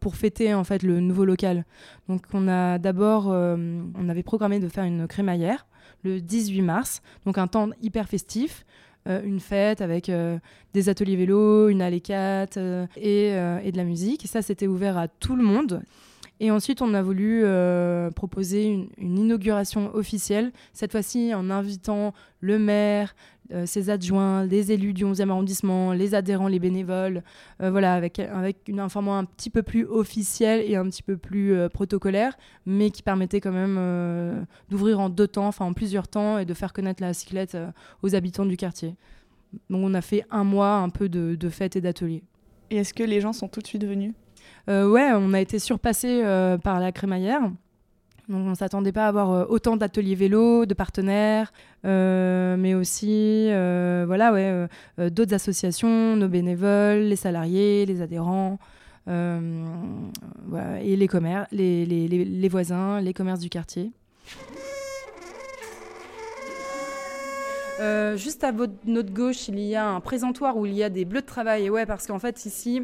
pour 0.00 0.16
fêter 0.16 0.54
en 0.54 0.64
fait 0.64 0.82
le 0.82 1.00
nouveau 1.00 1.26
local. 1.26 1.66
Donc, 2.08 2.22
on 2.32 2.48
a 2.48 2.78
d'abord, 2.78 3.26
on 3.26 4.08
avait 4.08 4.22
programmé 4.22 4.58
de 4.58 4.68
faire 4.68 4.84
une 4.84 5.06
crémaillère 5.06 5.66
le 6.04 6.20
18 6.20 6.62
mars, 6.62 7.02
donc 7.26 7.38
un 7.38 7.46
temps 7.46 7.68
hyper 7.82 8.08
festif. 8.08 8.64
Euh, 9.08 9.20
une 9.24 9.40
fête 9.40 9.80
avec 9.80 10.08
euh, 10.08 10.38
des 10.74 10.88
ateliers 10.88 11.16
vélo, 11.16 11.68
une 11.68 11.82
allée 11.82 12.00
4 12.00 12.56
euh, 12.56 12.86
et, 12.96 13.30
et, 13.66 13.72
de 13.72 13.76
la 13.76 13.84
musique. 13.84 14.24
Et 14.24 14.28
ça, 14.28 14.42
c'était 14.42 14.68
ouvert 14.68 14.96
à 14.96 15.08
tout 15.08 15.34
le 15.34 15.42
monde. 15.42 15.82
Et 16.38 16.50
ensuite, 16.50 16.82
on 16.82 16.94
a 16.94 17.02
voulu 17.02 17.44
proposer 18.16 18.64
une, 18.64 18.88
une, 18.98 19.18
inauguration 19.18 19.94
officielle, 19.94 20.50
cette 20.72 20.90
fois-ci 20.90 21.34
en 21.34 21.50
invitant 21.50 22.14
le 22.40 22.58
maire, 22.58 23.14
euh, 23.52 23.66
ses 23.66 23.90
adjoints, 23.90 24.44
les 24.44 24.72
élus 24.72 24.94
du 24.94 25.04
11e 25.04 25.28
arrondissement, 25.30 25.92
les 25.92 26.14
adhérents, 26.14 26.48
les 26.48 26.58
bénévoles, 26.58 27.22
euh, 27.60 27.70
voilà, 27.70 27.94
avec, 27.94 28.18
avec 28.18 28.68
une, 28.68 28.80
un 28.80 28.88
format 28.88 29.18
un 29.18 29.24
petit 29.24 29.50
peu 29.50 29.62
plus 29.62 29.84
officiel 29.84 30.64
et 30.66 30.76
un 30.76 30.84
petit 30.88 31.02
peu 31.02 31.16
plus 31.16 31.54
euh, 31.54 31.68
protocolaire, 31.68 32.36
mais 32.66 32.90
qui 32.90 33.02
permettait 33.02 33.40
quand 33.40 33.52
même 33.52 34.46
d'ouvrir 34.70 35.00
en 35.00 35.08
deux 35.08 35.28
temps, 35.28 35.48
enfin 35.48 35.66
en 35.66 35.72
plusieurs 35.72 36.08
temps, 36.08 36.38
et 36.38 36.44
de 36.44 36.54
faire 36.54 36.72
connaître 36.72 37.02
la 37.02 37.12
cyclette 37.14 37.56
aux 38.02 38.14
habitants 38.14 38.46
du 38.46 38.56
quartier. 38.56 38.94
Donc 39.68 39.84
on 39.84 39.94
a 39.94 40.00
fait 40.00 40.24
un 40.30 40.44
mois 40.44 40.76
un 40.76 40.88
peu 40.88 41.08
de, 41.08 41.34
de 41.34 41.48
fêtes 41.48 41.76
et 41.76 41.80
d'ateliers. 41.80 42.22
Et 42.70 42.76
est-ce 42.76 42.94
que 42.94 43.02
les 43.02 43.20
gens 43.20 43.32
sont 43.32 43.48
tout 43.48 43.60
de 43.60 43.66
suite 43.66 43.84
venus? 43.84 44.14
Ouais, 44.68 45.10
on 45.14 45.34
a 45.34 45.40
été 45.40 45.58
surpassé 45.58 46.22
euh, 46.24 46.56
par 46.56 46.80
la 46.80 46.92
crémaillère. 46.92 47.42
Donc 48.32 48.46
on 48.46 48.50
ne 48.50 48.54
s'attendait 48.54 48.92
pas 48.92 49.04
à 49.04 49.08
avoir 49.08 49.30
euh, 49.30 49.44
autant 49.48 49.76
d'ateliers 49.76 50.16
vélo, 50.16 50.66
de 50.66 50.74
partenaires, 50.74 51.52
mais 51.84 52.74
aussi 52.74 53.46
voilà, 54.06 54.32
ouais, 54.32 54.68
d'autres 55.10 55.34
associations, 55.34 56.16
nos 56.16 56.28
bénévoles, 56.28 57.02
les 57.02 57.16
salariés, 57.16 57.86
les 57.86 58.02
adhérents. 58.02 58.58
Et 59.08 60.96
les, 60.96 61.08
commerces, 61.08 61.48
les, 61.50 62.48
voisins, 62.48 63.00
les 63.00 63.12
commerces 63.12 63.40
du 63.40 63.48
quartier. 63.48 63.92
Euh, 67.80 68.16
juste 68.16 68.44
à 68.44 68.52
votre, 68.52 68.74
notre 68.84 69.12
gauche, 69.12 69.48
il 69.48 69.58
y 69.58 69.74
a 69.74 69.88
un 69.88 70.00
présentoir 70.00 70.56
où 70.56 70.66
il 70.66 70.74
y 70.74 70.84
a 70.84 70.88
des 70.88 71.04
bleus 71.04 71.22
de 71.22 71.26
travail. 71.26 71.64
Et 71.64 71.70
ouais, 71.70 71.84
parce 71.84 72.06
qu'en 72.06 72.20
fait, 72.20 72.44
ici, 72.46 72.82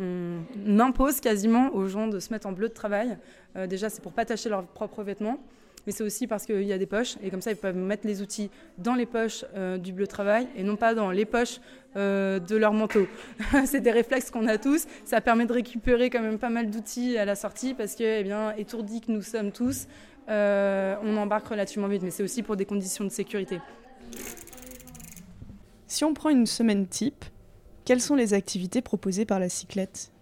impose 0.00 1.20
quasiment 1.20 1.74
aux 1.74 1.86
gens 1.86 2.08
de 2.08 2.18
se 2.18 2.32
mettre 2.32 2.46
en 2.46 2.52
bleu 2.52 2.68
de 2.68 2.74
travail. 2.74 3.18
Euh, 3.56 3.66
déjà, 3.66 3.90
c'est 3.90 4.02
pour 4.02 4.12
pas 4.12 4.24
tacher 4.24 4.48
leurs 4.48 4.64
propres 4.64 5.02
vêtements. 5.02 5.38
Mais 5.86 5.92
c'est 5.92 6.04
aussi 6.04 6.26
parce 6.26 6.44
qu'il 6.44 6.62
y 6.62 6.74
a 6.74 6.78
des 6.78 6.86
poches. 6.86 7.16
Et 7.22 7.30
comme 7.30 7.40
ça, 7.40 7.50
ils 7.50 7.56
peuvent 7.56 7.76
mettre 7.76 8.06
les 8.06 8.20
outils 8.20 8.50
dans 8.76 8.94
les 8.94 9.06
poches 9.06 9.46
euh, 9.56 9.78
du 9.78 9.94
bleu 9.94 10.04
de 10.04 10.10
travail 10.10 10.46
et 10.54 10.62
non 10.62 10.76
pas 10.76 10.94
dans 10.94 11.10
les 11.10 11.24
poches 11.24 11.60
de 11.96 12.56
leur 12.56 12.72
manteau. 12.72 13.08
c'est 13.64 13.80
des 13.80 13.90
réflexes 13.90 14.30
qu'on 14.30 14.46
a 14.46 14.58
tous. 14.58 14.86
Ça 15.04 15.20
permet 15.20 15.46
de 15.46 15.52
récupérer 15.52 16.08
quand 16.10 16.20
même 16.20 16.38
pas 16.38 16.50
mal 16.50 16.70
d'outils 16.70 17.16
à 17.18 17.24
la 17.24 17.34
sortie 17.34 17.74
parce 17.74 17.96
que, 17.96 18.20
eh 18.20 18.22
bien, 18.22 18.54
étourdis 18.56 19.00
que 19.00 19.10
nous 19.10 19.22
sommes 19.22 19.50
tous, 19.50 19.88
euh, 20.30 20.94
on 21.02 21.16
embarque 21.16 21.48
relativement 21.48 21.88
vite, 21.88 22.02
mais 22.02 22.10
c'est 22.10 22.22
aussi 22.22 22.42
pour 22.42 22.56
des 22.56 22.64
conditions 22.64 23.04
de 23.04 23.10
sécurité. 23.10 23.60
Si 25.86 26.04
on 26.04 26.14
prend 26.14 26.30
une 26.30 26.46
semaine 26.46 26.86
type, 26.86 27.24
quelles 27.90 28.00
sont 28.00 28.14
les 28.14 28.34
activités 28.34 28.82
proposées 28.82 29.24
par 29.24 29.40
la 29.40 29.48
cyclette? 29.48 30.12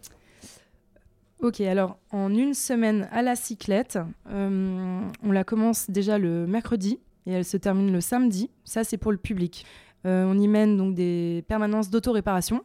Ok, 1.40 1.60
alors 1.60 1.98
en 2.12 2.34
une 2.34 2.54
semaine 2.54 3.06
à 3.12 3.20
la 3.20 3.37
cyclette, 3.37 3.98
euh, 4.30 5.02
on 5.22 5.32
la 5.32 5.44
commence 5.44 5.90
déjà 5.90 6.16
le 6.16 6.46
mercredi 6.46 6.98
et 7.26 7.32
elle 7.32 7.44
se 7.44 7.58
termine 7.58 7.92
le 7.92 8.00
samedi. 8.00 8.48
Ça, 8.64 8.84
c'est 8.84 8.96
pour 8.96 9.12
le 9.12 9.18
public. 9.18 9.66
Euh, 10.06 10.25
on 10.25 10.38
y 10.38 10.48
mène 10.48 10.78
donc 10.78 10.94
des 10.94 11.44
permanences 11.46 11.90
d'autoréparation 11.90 12.64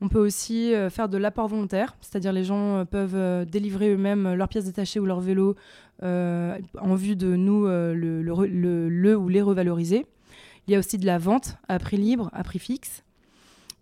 on 0.00 0.08
peut 0.08 0.20
aussi 0.20 0.72
euh, 0.74 0.90
faire 0.90 1.08
de 1.08 1.18
l'apport 1.18 1.48
volontaire, 1.48 1.96
c'est-à-dire 2.00 2.32
les 2.32 2.44
gens 2.44 2.84
peuvent 2.84 3.46
délivrer 3.46 3.94
eux-mêmes 3.94 4.34
leurs 4.34 4.48
pièces 4.48 4.66
détachées 4.66 5.00
ou 5.00 5.06
leur 5.06 5.18
vélo 5.20 5.56
en 6.02 6.94
vue 6.94 7.16
de 7.16 7.34
nous 7.34 7.66
le, 7.66 9.16
ou 9.16 9.28
les 9.28 9.42
revaloriser. 9.42 10.06
Il 10.68 10.72
y 10.72 10.76
a 10.76 10.78
aussi 10.78 10.98
de 10.98 11.06
la 11.06 11.18
vente 11.18 11.56
à 11.66 11.80
prix 11.80 11.96
libre, 11.96 12.30
à 12.32 12.44
prix 12.44 12.60
fixe. 12.60 13.02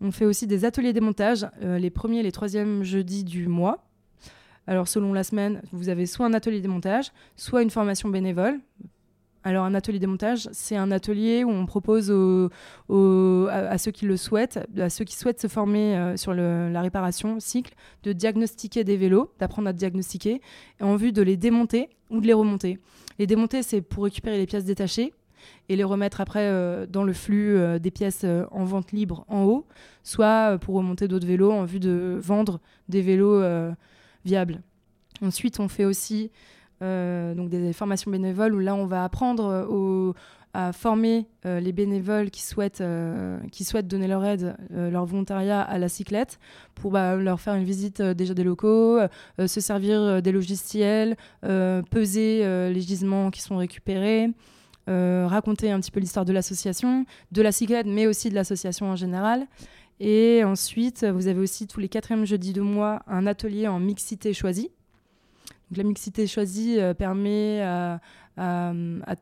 On 0.04 0.12
fait 0.12 0.26
aussi 0.26 0.46
des 0.46 0.66
ateliers 0.66 0.92
démontage 0.92 1.46
les 1.62 1.88
premiers 1.88 2.18
et 2.18 2.22
les 2.22 2.30
troisièmes 2.30 2.82
jeudis 2.82 3.24
du 3.24 3.48
mois. 3.48 3.86
Alors 4.66 4.86
selon 4.86 5.14
la 5.14 5.24
semaine, 5.24 5.62
vous 5.72 5.88
avez 5.88 6.04
soit 6.04 6.26
un 6.26 6.34
atelier 6.34 6.60
démontage, 6.60 7.10
soit 7.36 7.62
une 7.62 7.70
formation 7.70 8.10
bénévole 8.10 8.60
alors 9.46 9.66
un 9.66 9.74
atelier 9.74 9.98
démontage, 9.98 10.48
c'est 10.52 10.76
un 10.76 10.90
atelier 10.90 11.44
où 11.44 11.50
on 11.50 11.66
propose 11.66 12.10
à, 12.10 13.78
ceux 13.78 13.90
qui 13.90 14.06
le 14.06 14.16
souhaitent, 14.16 14.58
à 14.78 14.88
ceux 14.88 15.04
qui 15.04 15.14
souhaitent 15.16 15.40
se 15.40 15.48
former 15.48 15.98
euh, 15.98 16.16
sur 16.16 16.32
la 16.32 16.80
réparation 16.80 17.38
cycle, 17.40 17.74
de 18.04 18.14
diagnostiquer 18.14 18.84
des 18.84 18.96
vélos, 18.96 19.30
d'apprendre 19.38 19.68
à 19.68 19.74
diagnostiquer, 19.74 20.40
en 20.80 20.96
vue 20.96 21.12
de 21.12 21.20
les 21.20 21.36
démonter 21.36 21.90
ou 22.08 22.22
de 22.22 22.26
les 22.26 22.32
remonter. 22.32 22.78
Les 23.18 23.26
démonter, 23.26 23.62
c'est 23.62 23.82
pour 23.82 24.04
récupérer 24.04 24.38
les 24.38 24.46
pièces 24.46 24.64
détachées 24.64 25.12
et 25.68 25.76
les 25.76 25.84
remettre 25.84 26.20
après 26.20 26.48
euh, 26.48 26.86
dans 26.86 27.04
le 27.04 27.12
flux 27.12 27.56
euh, 27.56 27.78
des 27.78 27.90
pièces 27.90 28.24
en 28.50 28.64
vente 28.64 28.92
libre 28.92 29.24
en 29.28 29.44
haut, 29.44 29.66
soit 30.02 30.58
pour 30.58 30.74
remonter 30.74 31.08
d'autres 31.08 31.26
vélos 31.26 31.52
en 31.52 31.64
vue 31.64 31.80
de 31.80 32.18
vendre 32.20 32.60
des 32.88 33.02
vélos 33.02 33.42
viables. 34.24 34.60
Ensuite, 35.22 35.60
on 35.60 35.68
fait 35.68 35.84
aussi 35.84 36.30
euh, 36.82 37.34
des 37.48 37.72
formations 37.72 38.10
bénévoles 38.10 38.54
où 38.54 38.58
là 38.58 38.74
on 38.74 38.86
va 38.86 39.04
apprendre 39.04 39.66
euh, 39.70 40.12
à 40.54 40.72
former 40.72 41.26
euh, 41.46 41.60
les 41.60 41.72
bénévoles 41.72 42.30
qui 42.30 42.42
souhaitent, 42.42 42.82
qui 43.52 43.64
souhaitent 43.64 43.88
donner 43.88 44.06
leur 44.06 44.24
aide, 44.24 44.56
leur 44.70 45.04
volontariat 45.04 45.60
à 45.62 45.78
la 45.78 45.88
cyclette 45.88 46.38
pour 46.74 46.90
bah, 46.90 47.16
leur 47.16 47.40
faire 47.40 47.54
une 47.54 47.64
visite 47.64 48.02
déjà 48.02 48.34
des 48.34 48.44
locaux, 48.44 48.98
se 49.38 49.60
servir 49.60 50.20
des 50.22 50.32
logiciels, 50.32 51.16
peser 51.42 52.70
les 52.72 52.80
gisements 52.80 53.30
qui 53.30 53.40
sont 53.40 53.56
récupérés. 53.56 54.30
Raconter 54.86 55.70
un 55.70 55.80
petit 55.80 55.90
peu 55.90 56.00
l'histoire 56.00 56.24
de 56.24 56.32
l'association, 56.32 57.06
de 57.32 57.42
la 57.42 57.52
cyclette, 57.52 57.86
mais 57.86 58.06
aussi 58.06 58.28
de 58.28 58.34
l'association 58.34 58.86
en 58.86 58.96
général. 58.96 59.46
Et 60.00 60.42
ensuite, 60.44 61.04
vous 61.04 61.28
avez 61.28 61.40
aussi 61.40 61.66
tous 61.66 61.80
les 61.80 61.88
quatrièmes 61.88 62.24
jeudis 62.24 62.52
de 62.52 62.60
mois 62.60 63.02
un 63.06 63.26
atelier 63.26 63.68
en 63.68 63.78
mixité 63.80 64.32
choisie, 64.32 64.70
la 65.76 65.84
mixité 65.84 66.26
choisie 66.26 66.78
euh, 66.78 66.94
permet 66.94 67.62
à, 67.62 68.00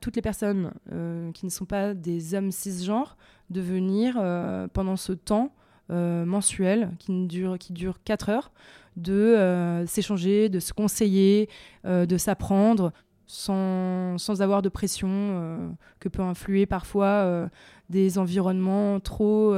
toutes 0.00 0.16
les 0.16 0.23
personnes 0.23 0.73
euh, 0.92 1.31
qui 1.33 1.45
ne 1.45 1.50
sont 1.50 1.66
pas 1.66 1.95
des 1.95 2.35
hommes 2.35 2.50
cisgenres 2.50 3.16
de 3.50 3.61
venir 3.61 4.16
euh, 4.19 4.69
pendant 4.73 4.97
ce 4.97 5.12
temps 5.12 5.52
mensuel 5.90 6.90
qui 6.99 7.26
dure, 7.26 7.59
qui 7.59 7.75
dure 7.75 7.99
4 8.02 8.31
heures, 8.31 8.52
de 8.97 9.85
s'échanger, 9.87 10.49
de 10.49 10.59
se 10.59 10.73
conseiller, 10.73 11.50
de 11.85 12.16
s'apprendre 12.16 12.95
sans, 13.32 14.18
sans, 14.18 14.42
avoir 14.42 14.62
de 14.62 14.68
pression 14.68 15.76
que 16.00 16.08
peut 16.08 16.22
influer 16.22 16.66
parfois 16.66 17.48
des 17.88 18.18
environnements 18.18 19.00
trop 19.00 19.54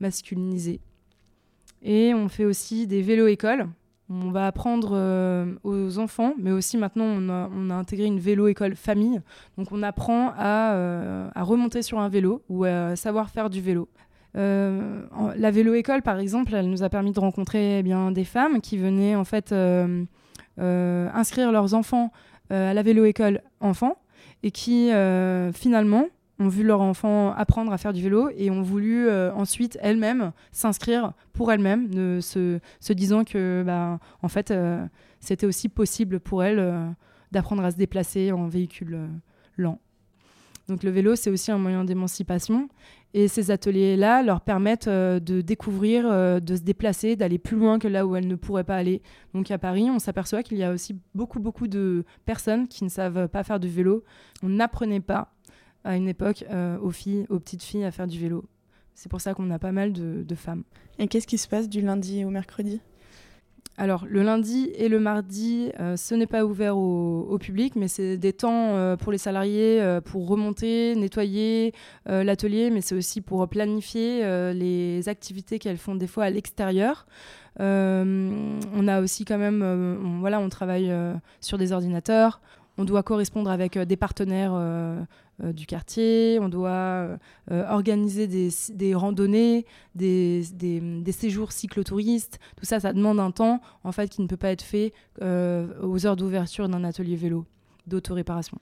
masculinisés. 0.00 0.80
Et 1.82 2.14
on 2.14 2.28
fait 2.28 2.44
aussi 2.44 2.86
des 2.86 3.02
vélos-écoles 3.02 3.68
on 4.10 4.30
va 4.30 4.46
apprendre 4.46 4.90
euh, 4.92 5.54
aux 5.64 5.98
enfants, 5.98 6.34
mais 6.38 6.50
aussi 6.50 6.76
maintenant 6.76 7.04
on 7.04 7.70
a, 7.70 7.74
intégré 7.74 8.06
une 8.06 8.20
vélo-école 8.20 8.76
famille. 8.76 9.20
Donc 9.56 9.72
on 9.72 9.82
apprend 9.82 10.32
euh, 10.38 11.28
à, 11.34 11.42
remonter 11.42 11.82
sur 11.82 11.98
un 11.98 12.08
vélo 12.08 12.42
ou 12.48 12.64
à 12.64 12.96
savoir 12.96 13.30
faire 13.30 13.50
du 13.50 13.60
vélo. 13.60 13.88
Euh, 14.36 15.06
la 15.36 15.50
vélo-école, 15.50 16.02
par 16.02 16.18
exemple, 16.18 16.54
elle 16.54 16.68
nous 16.68 16.82
a 16.82 16.88
permis 16.88 17.12
de 17.12 17.20
rencontrer 17.20 17.78
eh 17.78 17.82
bien, 17.82 18.10
des 18.10 18.24
femmes 18.24 18.60
qui 18.60 18.76
venaient 18.76 19.14
en 19.14 19.24
fait 19.24 19.54
inscrire 20.58 21.52
leurs 21.52 21.74
enfants 21.74 22.12
à 22.50 22.74
la 22.74 22.82
vélo-école 22.82 23.42
enfant 23.60 23.96
et 24.42 24.50
qui 24.50 24.90
finalement 25.52 26.06
ont 26.38 26.48
vu 26.48 26.64
leur 26.64 26.80
enfant 26.80 27.32
apprendre 27.32 27.72
à 27.72 27.78
faire 27.78 27.92
du 27.92 28.02
vélo 28.02 28.28
et 28.36 28.50
ont 28.50 28.62
voulu 28.62 29.08
euh, 29.08 29.32
ensuite 29.34 29.78
elles-mêmes 29.80 30.32
s'inscrire 30.52 31.12
pour 31.32 31.52
elles-mêmes, 31.52 32.20
se, 32.20 32.58
se, 32.80 32.92
disant 32.92 33.24
que 33.24 33.62
bah, 33.64 33.98
en 34.22 34.28
fait 34.28 34.50
euh, 34.50 34.84
c'était 35.20 35.46
aussi 35.46 35.68
possible 35.68 36.20
pour 36.20 36.42
elles 36.42 36.58
euh, 36.58 36.88
d'apprendre 37.30 37.64
à 37.64 37.70
se 37.70 37.76
déplacer 37.76 38.32
en 38.32 38.48
véhicule 38.48 39.08
lent. 39.56 39.78
Donc 40.68 40.82
le 40.82 40.90
vélo 40.90 41.14
c'est 41.14 41.30
aussi 41.30 41.50
un 41.50 41.58
moyen 41.58 41.84
d'émancipation 41.84 42.68
et 43.12 43.28
ces 43.28 43.50
ateliers-là 43.50 44.22
leur 44.22 44.40
permettent 44.40 44.88
de 44.88 45.40
découvrir, 45.40 46.04
de 46.40 46.56
se 46.56 46.62
déplacer, 46.62 47.14
d'aller 47.16 47.38
plus 47.38 47.56
loin 47.56 47.78
que 47.78 47.86
là 47.86 48.06
où 48.06 48.16
elles 48.16 48.26
ne 48.26 48.34
pourraient 48.34 48.64
pas 48.64 48.76
aller. 48.76 49.02
Donc 49.34 49.50
à 49.52 49.58
Paris, 49.58 49.88
on 49.88 50.00
s'aperçoit 50.00 50.42
qu'il 50.42 50.58
y 50.58 50.64
a 50.64 50.72
aussi 50.72 50.98
beaucoup 51.14 51.38
beaucoup 51.38 51.68
de 51.68 52.04
personnes 52.24 52.66
qui 52.66 52.82
ne 52.82 52.88
savent 52.88 53.28
pas 53.28 53.44
faire 53.44 53.60
du 53.60 53.68
vélo. 53.68 54.02
On 54.42 54.48
n'apprenait 54.48 55.00
pas 55.00 55.34
à 55.84 55.96
une 55.96 56.08
époque 56.08 56.44
euh, 56.50 56.78
aux 56.78 56.90
filles, 56.90 57.26
aux 57.28 57.38
petites 57.38 57.62
filles 57.62 57.84
à 57.84 57.90
faire 57.90 58.06
du 58.06 58.18
vélo. 58.18 58.44
C'est 58.94 59.08
pour 59.08 59.20
ça 59.20 59.34
qu'on 59.34 59.50
a 59.50 59.58
pas 59.58 59.72
mal 59.72 59.92
de, 59.92 60.34
femmes. 60.34 60.64
Et 60.98 61.08
qu'est-ce 61.08 61.26
qui 61.26 61.38
se 61.38 61.48
passe 61.48 61.68
du 61.68 61.80
lundi 61.80 62.24
au 62.24 62.30
mercredi? 62.30 62.80
Alors, 63.76 64.06
le 64.08 64.22
lundi 64.22 64.70
et 64.76 64.88
le 64.88 65.00
mardi, 65.00 65.72
euh, 65.80 65.96
ce 65.96 66.14
n'est 66.14 66.28
pas 66.28 66.44
ouvert 66.44 66.76
au, 66.76 67.36
public, 67.40 67.74
mais 67.74 67.88
c'est 67.88 68.16
des 68.16 68.32
temps 68.32 68.76
euh, 68.76 68.96
pour 68.96 69.10
les 69.10 69.18
salariés 69.18 69.82
pour 70.04 70.28
remonter, 70.28 70.94
nettoyer 70.94 71.74
l'atelier, 72.06 72.70
mais 72.70 72.80
c'est 72.80 72.94
aussi 72.94 73.20
pour 73.20 73.46
planifier 73.48 74.22
les 74.54 75.08
activités 75.08 75.58
qu'elles 75.58 75.78
font 75.78 75.96
des 75.96 76.06
fois 76.06 76.24
à 76.24 76.30
l'extérieur. 76.30 77.06
on 77.58 78.88
a 78.88 79.00
aussi 79.00 79.24
quand 79.24 79.38
même, 79.38 80.18
voilà, 80.20 80.38
on 80.40 80.48
travaille 80.48 80.92
sur 81.40 81.58
des 81.58 81.72
ordinateurs, 81.72 82.40
on 82.78 82.84
doit 82.84 83.02
correspondre 83.02 83.50
avec 83.50 83.78
des 83.78 83.96
partenaires 83.96 84.52
euh, 85.42 85.52
du 85.52 85.66
quartier, 85.66 86.38
on 86.40 86.48
doit 86.48 86.70
euh, 86.70 87.18
organiser 87.68 88.28
des, 88.28 88.94
randonnées, 88.94 89.66
des, 89.96 90.44
séjours 91.10 91.50
cyclotouristes. 91.50 92.38
Tout 92.56 92.64
ça, 92.64 92.78
ça 92.78 92.92
demande 92.92 93.18
un 93.18 93.32
temps 93.32 93.60
en 93.82 93.90
fait 93.90 94.08
qui 94.08 94.22
ne 94.22 94.28
peut 94.28 94.36
pas 94.36 94.50
être 94.50 94.62
fait 94.62 94.92
euh, 95.22 95.66
aux 95.82 96.06
heures 96.06 96.14
d'ouverture 96.14 96.68
d'un 96.68 96.84
atelier 96.84 97.16
vélo 97.16 97.46
d'autoréparation. 97.88 98.58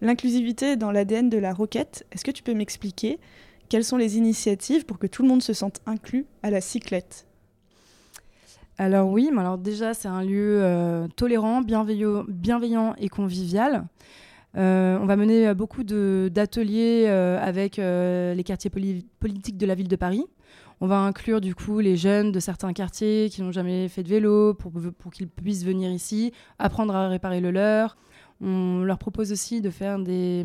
L'inclusivité 0.00 0.76
dans 0.76 0.90
l'ADN 0.90 1.28
de 1.28 1.38
la 1.38 1.52
Roquette, 1.52 2.06
est-ce 2.12 2.24
que 2.24 2.30
tu 2.30 2.42
peux 2.42 2.54
m'expliquer 2.54 3.18
quelles 3.68 3.84
sont 3.84 3.98
les 3.98 4.16
initiatives 4.16 4.86
pour 4.86 4.98
que 4.98 5.06
tout 5.06 5.22
le 5.22 5.28
monde 5.28 5.42
se 5.42 5.52
sente 5.52 5.80
inclus 5.84 6.24
à 6.42 6.50
la 6.50 6.62
cyclette? 6.62 7.26
Alors 8.78 9.08
oui, 9.10 9.30
mais 9.32 9.40
alors 9.40 9.58
déjà 9.58 9.94
c'est 9.94 10.08
un 10.08 10.22
lieu 10.22 11.08
tolérant, 11.16 11.62
bienveillant, 11.62 12.94
et 12.98 13.08
convivial. 13.08 13.86
on 14.54 15.04
va 15.06 15.16
mener 15.16 15.54
beaucoup 15.54 15.82
d'ateliers 15.82 17.06
avec 17.08 17.76
les 17.78 18.44
quartiers 18.44 18.70
politiques 18.70 19.56
de 19.56 19.66
la 19.66 19.74
ville 19.74 19.88
de 19.88 19.96
Paris. 19.96 20.26
On 20.80 20.86
va 20.86 20.98
inclure 20.98 21.40
du 21.40 21.54
coup 21.54 21.80
les 21.80 21.96
jeunes 21.96 22.32
de 22.32 22.40
certains 22.40 22.74
quartiers 22.74 23.30
qui 23.30 23.40
n'ont 23.40 23.52
jamais 23.52 23.88
fait 23.88 24.02
de 24.02 24.08
vélo 24.08 24.52
pour, 24.52 24.72
pour 24.98 25.10
qu'ils 25.10 25.28
puissent 25.28 25.64
venir 25.64 25.90
ici, 25.90 26.32
apprendre 26.58 26.94
à 26.94 27.08
réparer 27.08 27.40
le 27.40 27.50
leur. 27.50 27.96
On 28.42 28.82
leur 28.82 28.98
propose 28.98 29.32
aussi 29.32 29.62
de 29.62 29.70
faire 29.70 29.98
des, 29.98 30.44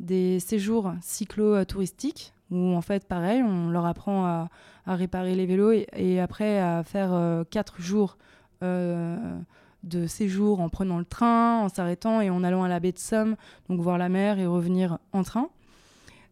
des 0.00 0.40
séjours 0.40 0.94
cyclo-touristiques 1.02 2.32
où 2.54 2.74
en 2.74 2.80
fait 2.80 3.06
pareil, 3.06 3.42
on 3.42 3.68
leur 3.68 3.84
apprend 3.84 4.24
à, 4.24 4.48
réparer 4.86 5.34
les 5.34 5.46
vélos 5.46 5.72
et, 5.72 6.20
après 6.20 6.60
à 6.60 6.82
faire 6.82 7.12
euh, 7.12 7.42
quatre 7.48 7.80
jours 7.80 8.16
euh, 8.62 9.38
de 9.82 10.06
séjour 10.06 10.60
en 10.60 10.68
prenant 10.68 10.98
le 10.98 11.04
train, 11.04 11.60
en 11.60 11.68
s'arrêtant 11.68 12.20
et 12.20 12.30
en 12.30 12.44
allant 12.44 12.62
à 12.62 12.68
la 12.68 12.80
baie 12.80 12.92
de 12.92 12.98
Somme, 12.98 13.36
donc 13.68 13.80
voir 13.80 13.98
la 13.98 14.08
mer 14.08 14.38
et 14.38 14.46
revenir 14.46 14.98
en 15.12 15.22
train. 15.22 15.48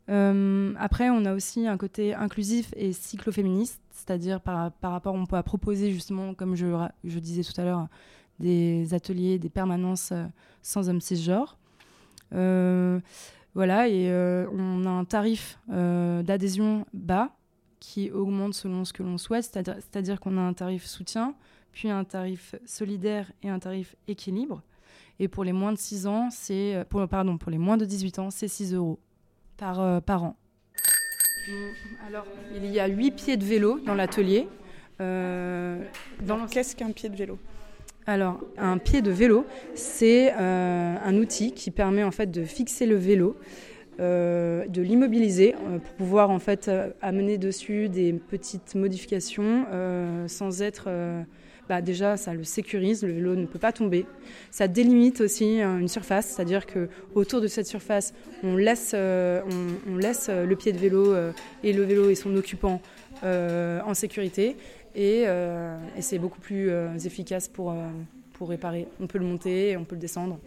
Euh, 0.09 0.73
après, 0.79 1.11
on 1.11 1.25
a 1.25 1.35
aussi 1.35 1.67
un 1.67 1.76
côté 1.76 2.14
inclusif 2.14 2.73
et 2.76 2.93
cycloféministe, 2.93 3.81
c'est-à-dire 3.91 4.41
par, 4.41 4.73
rapport, 4.83 5.14
on 5.14 5.26
peut 5.26 5.41
proposer 5.43 5.93
justement, 5.93 6.35
comme 6.35 6.57
je, 6.57 7.19
disais 7.19 7.43
tout 7.43 7.59
à 7.61 7.64
l'heure, 7.64 7.88
des 8.41 8.95
ateliers, 8.95 9.38
des 9.38 9.50
permanences 9.50 10.12
sans 10.62 10.88
hommes 10.88 11.00
cisgenres. 11.00 11.57
Euh, 12.35 13.00
voilà, 13.55 13.89
et 13.89 14.11
euh, 14.11 14.47
on 14.53 14.85
a 14.87 14.91
un 14.91 15.05
tarif 15.05 15.59
d'adhésion 15.69 16.87
bas 16.93 17.31
qui 17.81 18.11
augmente 18.11 18.55
selon 18.55 18.85
ce 18.85 18.93
que 18.93 19.03
l'on 19.03 19.19
souhaite, 19.19 19.45
c'est-à-dire 19.45 20.21
qu'on 20.21 20.39
a 20.39 20.41
un 20.41 20.53
tarif 20.53 20.87
soutien, 20.87 21.35
puis 21.73 21.91
un 21.91 22.05
tarif 22.05 22.55
solidaire 22.65 23.33
et 23.43 23.49
un 23.49 23.59
tarif 23.59 23.97
équilibre. 24.07 24.63
Et 25.19 25.29
pour 25.29 25.45
les 25.45 25.53
moins 25.53 25.73
de 25.73 25.79
6 25.79 26.07
ans, 26.07 26.29
c'est 26.31 26.85
pardon, 27.11 27.39
pour 27.39 27.51
les 27.51 27.59
moins 27.59 27.77
de 27.77 27.85
18 27.85 28.19
ans, 28.21 28.31
c'est 28.31 28.49
6 28.49 28.75
euros 28.75 28.99
par, 29.63 29.81
euh, 29.81 30.01
par 30.01 30.25
an. 30.25 30.37
Alors, 32.07 32.27
il 32.55 32.67
y 32.67 32.81
a 32.81 32.87
8 32.87 33.11
pieds 33.13 33.37
de 33.37 33.45
vélo 33.45 33.79
dans 33.81 33.95
l'atelier. 33.95 34.49
Euh, 35.01 35.85
Qu'est-ce 36.51 36.77
qu'un 36.77 36.93
pied 36.93 37.09
de 37.09 37.17
vélo? 37.17 37.39
Alors, 38.07 38.41
un 38.59 38.79
pied 38.79 39.01
de 39.01 39.13
vélo, 39.13 39.47
c'est 39.75 40.33
euh, 40.33 40.97
un 41.05 41.17
outil 41.17 41.53
qui 41.53 41.71
permet 41.71 42.03
en 42.03 42.11
fait 42.11 42.31
de 42.31 42.43
fixer 42.45 42.87
le 42.87 42.97
vélo, 42.97 43.37
de 43.99 44.83
l'immobiliser 44.83 45.53
pour 45.53 45.95
pouvoir 45.95 46.31
en 46.31 46.41
fait 46.41 46.69
amener 47.01 47.39
dessus 47.39 47.89
des 47.89 48.13
petites 48.13 48.75
modifications 48.75 49.65
sans 50.27 50.63
être 50.63 50.89
bah, 51.69 51.81
déjà 51.81 52.17
ça 52.17 52.35
le 52.35 52.45
sécurise, 52.45 53.03
le 53.03 53.13
vélo 53.13 53.37
ne 53.37 53.47
peut 53.47 53.59
pas 53.59 53.73
tomber. 53.73 54.05
Ça 54.51 54.69
délimite 54.69 55.21
aussi 55.21 55.63
euh, 55.63 55.79
une 55.79 55.89
surface, 55.89 56.27
c'est-à-dire 56.27 56.67
que 56.67 56.89
autour 57.15 57.41
de 57.41 57.47
cette 57.47 57.67
surface, 57.67 58.13
on 58.43 58.57
laisse, 58.57 58.93
euh, 58.95 59.41
euh, 59.89 60.47
le 60.47 60.57
pied 60.57 60.73
de 60.73 60.79
vélo 60.79 61.15
et 61.63 61.73
le 61.73 61.83
vélo 61.83 62.11
et 62.11 62.15
son 62.15 62.37
occupant 62.37 62.83
en 63.23 63.95
sécurité 63.95 64.57
et, 64.95 65.26
c'est 66.00 66.19
beaucoup 66.19 66.40
plus 66.40 66.71
efficace 67.04 67.49
pour, 67.49 67.75
pour 68.35 68.49
réparer. 68.49 68.88
On 69.00 69.07
peut 69.07 69.19
le 69.19 69.26
monter, 69.26 69.76
on 69.76 69.85
peut 69.85 69.95
le 69.95 70.00
descendre. 70.00 70.38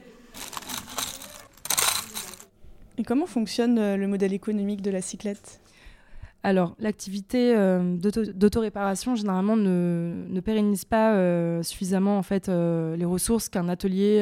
Et 2.98 3.04
comment 3.04 3.26
fonctionne 3.26 3.96
le 3.96 4.08
modèle 4.08 4.34
économique 4.34 4.82
de 4.82 4.92
la 4.92 5.02
cyclette? 5.02 5.60
Alors, 6.46 6.76
l'activité 6.78 7.56
euh, 7.58 7.98
d'autoréparation, 7.98 9.16
généralement, 9.16 9.58
ne, 9.58 10.40
pérennise 10.42 10.86
pas 10.86 11.16
euh, 11.16 11.64
suffisamment 11.64 12.20
en 12.20 12.22
fait, 12.22 12.50
euh, 12.50 12.96
les 12.96 13.04
ressources 13.04 13.50
qu'un 13.50 13.68
atelier, 13.68 14.20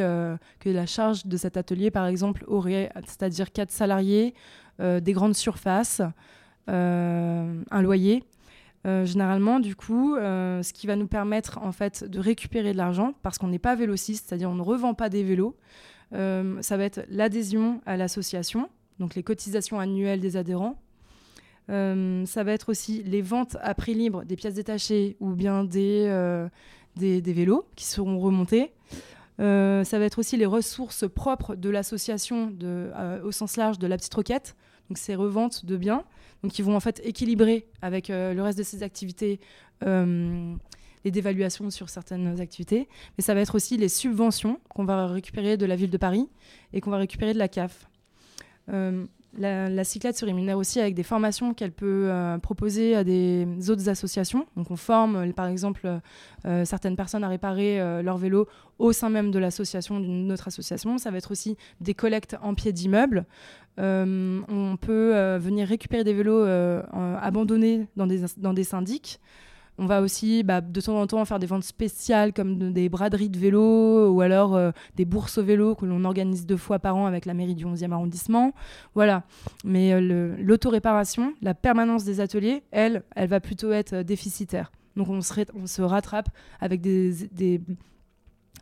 que 0.62 0.70
la 0.70 0.86
charge 0.86 1.26
de 1.26 1.36
cet 1.36 1.58
atelier, 1.58 1.92
par 1.92 2.08
exemple, 2.08 2.46
aurait, 2.48 2.90
c'est-à-dire 3.06 3.52
quatre 3.52 3.72
salariés, 3.72 4.34
des 4.80 5.12
grandes 5.12 5.36
surfaces, 5.36 6.02
un 6.68 7.82
loyer. 7.82 8.24
Généralement, 8.86 9.60
du 9.60 9.76
coup, 9.76 10.16
ce 10.16 10.74
qui 10.74 10.88
va 10.88 10.96
nous 10.96 11.08
permettre 11.08 11.60
en 11.60 11.72
fait 11.72 12.04
de 12.04 12.20
récupérer 12.20 12.74
de 12.74 12.78
l'argent, 12.78 13.14
parce 13.22 13.38
qu'on 13.38 13.48
n'est 13.48 13.60
pas 13.60 13.76
vélociste, 13.76 14.28
c'est-à-dire 14.28 14.50
on 14.50 14.56
ne 14.56 14.62
revend 14.62 14.94
pas 14.94 15.10
des 15.10 15.24
vélos, 15.24 15.56
ça 16.12 16.78
va 16.78 16.84
être 16.84 17.06
l'adhésion 17.10 17.82
à 17.86 17.98
l'association, 17.98 18.70
donc 19.00 19.16
les 19.16 19.24
cotisations 19.24 19.80
annuelles 19.80 20.20
des 20.20 20.38
adhérents, 20.38 20.78
euh, 21.70 22.26
ça 22.26 22.44
va 22.44 22.52
être 22.52 22.70
aussi 22.70 23.04
les 23.04 23.22
ventes 23.22 23.58
à 23.62 23.74
prix 23.74 23.94
libre 23.94 24.26
des 24.26 24.36
pièces 24.36 24.56
détachées 24.56 25.16
ou 25.20 25.32
bien 25.32 25.64
des, 25.64 26.06
euh, 26.08 26.48
des, 26.96 27.22
vélos 27.22 27.66
qui 27.76 27.86
seront 27.86 28.20
remontés. 28.20 28.74
Euh, 29.40 29.84
ça 29.84 29.98
va 29.98 30.06
être 30.06 30.20
aussi 30.20 30.38
les 30.38 30.46
ressources 30.46 31.10
propres 31.10 31.56
de 31.56 31.70
l'association 31.70 32.54
au 33.24 33.32
sens 33.32 33.58
large 33.58 33.80
de 33.80 33.88
la 33.88 33.98
petite 33.98 34.14
roquette. 34.14 34.56
Donc 34.90 34.98
ces 34.98 35.16
reventes 35.16 35.66
de 35.66 35.78
biens, 35.78 36.04
donc 36.44 36.52
qui 36.52 36.62
vont 36.62 36.76
en 36.76 36.80
fait 36.80 37.02
équilibrer 37.04 37.68
avec 37.82 38.10
le 38.10 38.40
reste 38.42 38.58
de 38.58 38.64
ces 38.64 38.84
activités 38.84 39.40
les 39.82 41.12
dévaluations 41.12 41.70
sur 41.70 41.90
certaines 41.90 42.40
activités. 42.40 42.88
Mais 43.18 43.24
ça 43.24 43.34
va 43.34 43.42
être 43.42 43.56
aussi 43.56 43.78
les 43.78 43.90
subventions 43.90 44.60
qu'on 44.70 44.86
va 44.86 45.08
récupérer 45.08 45.58
de 45.58 45.66
la 45.66 45.76
ville 45.76 45.90
de 45.90 45.98
Paris 45.98 46.30
et 46.72 46.82
qu'on 46.82 46.92
va 46.92 46.98
récupérer 46.98 47.34
de 47.34 47.40
la 47.40 47.48
CAF. 47.48 47.90
La, 49.36 49.84
cyclette 49.84 50.16
se 50.16 50.26
rémunère 50.26 50.60
aussi 50.60 50.80
avec 50.80 50.94
des 50.94 51.02
formations 51.02 51.56
qu'elle 51.56 51.72
peut 51.72 52.06
euh, 52.08 52.38
proposer 52.38 52.96
à 52.96 53.04
des 53.04 53.48
autres 53.70 53.90
associations. 53.90 54.46
On 54.56 54.76
forme 54.76 55.16
euh, 55.16 55.32
par 55.32 55.48
exemple 55.48 56.00
euh, 56.46 56.66
certaines 56.66 56.96
personnes 56.96 57.24
à 57.24 57.30
réparer 57.30 58.04
leur 58.04 58.18
vélo 58.18 58.48
au 58.78 58.92
sein 58.92 59.10
même 59.10 59.32
de 59.32 59.40
l'association 59.40 60.00
d'une 60.00 60.32
autre 60.32 60.48
association. 60.48 61.00
Ça 61.00 61.10
va 61.10 61.18
être 61.18 61.32
aussi 61.32 61.58
des 61.82 61.96
collectes 61.96 62.38
en 62.44 62.54
pied 62.54 62.72
d'immeubles. 62.74 63.26
on 63.78 64.78
peut 64.80 65.38
venir 65.38 65.68
récupérer 65.68 66.04
des 66.04 66.14
vélos 66.14 66.46
abandonnés 67.22 67.88
dans 67.96 68.54
des 68.54 68.64
syndics. 68.64 69.20
On 69.80 69.86
va 69.88 70.02
aussi 70.02 70.44
bah, 70.44 70.62
de 70.62 70.82
temps 70.82 71.00
en 71.00 71.08
temps 71.08 71.26
faire 71.26 71.40
des 71.40 71.48
ventes 71.48 71.64
spéciales 71.64 72.32
comme 72.32 72.74
des 72.74 72.90
braderies 72.90 73.30
de 73.30 73.40
vélo 73.40 74.10
ou 74.12 74.22
alors 74.22 74.56
euh, 74.56 74.72
des 74.96 75.06
bourses 75.06 75.40
au 75.40 75.44
vélo 75.44 75.74
que 75.74 75.86
l'on 75.86 76.04
organise 76.06 76.46
deux 76.46 76.58
fois 76.58 76.78
par 76.78 76.96
an 76.96 77.08
avec 77.08 77.26
la 77.26 77.34
mairie 77.34 77.56
du 77.56 77.66
11e 77.66 77.92
arrondissement. 77.92 78.54
Voilà. 78.94 79.24
Mais 79.64 79.94
euh, 79.94 80.36
l'autoréparation, 80.40 81.34
la 81.42 81.56
permanence 81.56 82.04
des 82.04 82.20
ateliers, 82.20 82.64
elle, 82.72 83.04
elle 83.16 83.30
va 83.30 83.40
plutôt 83.40 83.72
être 83.72 83.94
euh, 83.94 84.04
déficitaire. 84.04 84.72
Donc 84.96 85.10
on 85.10 85.22
se, 85.22 85.82
rattrape 85.82 86.30
avec 86.62 86.80
des, 86.80 87.60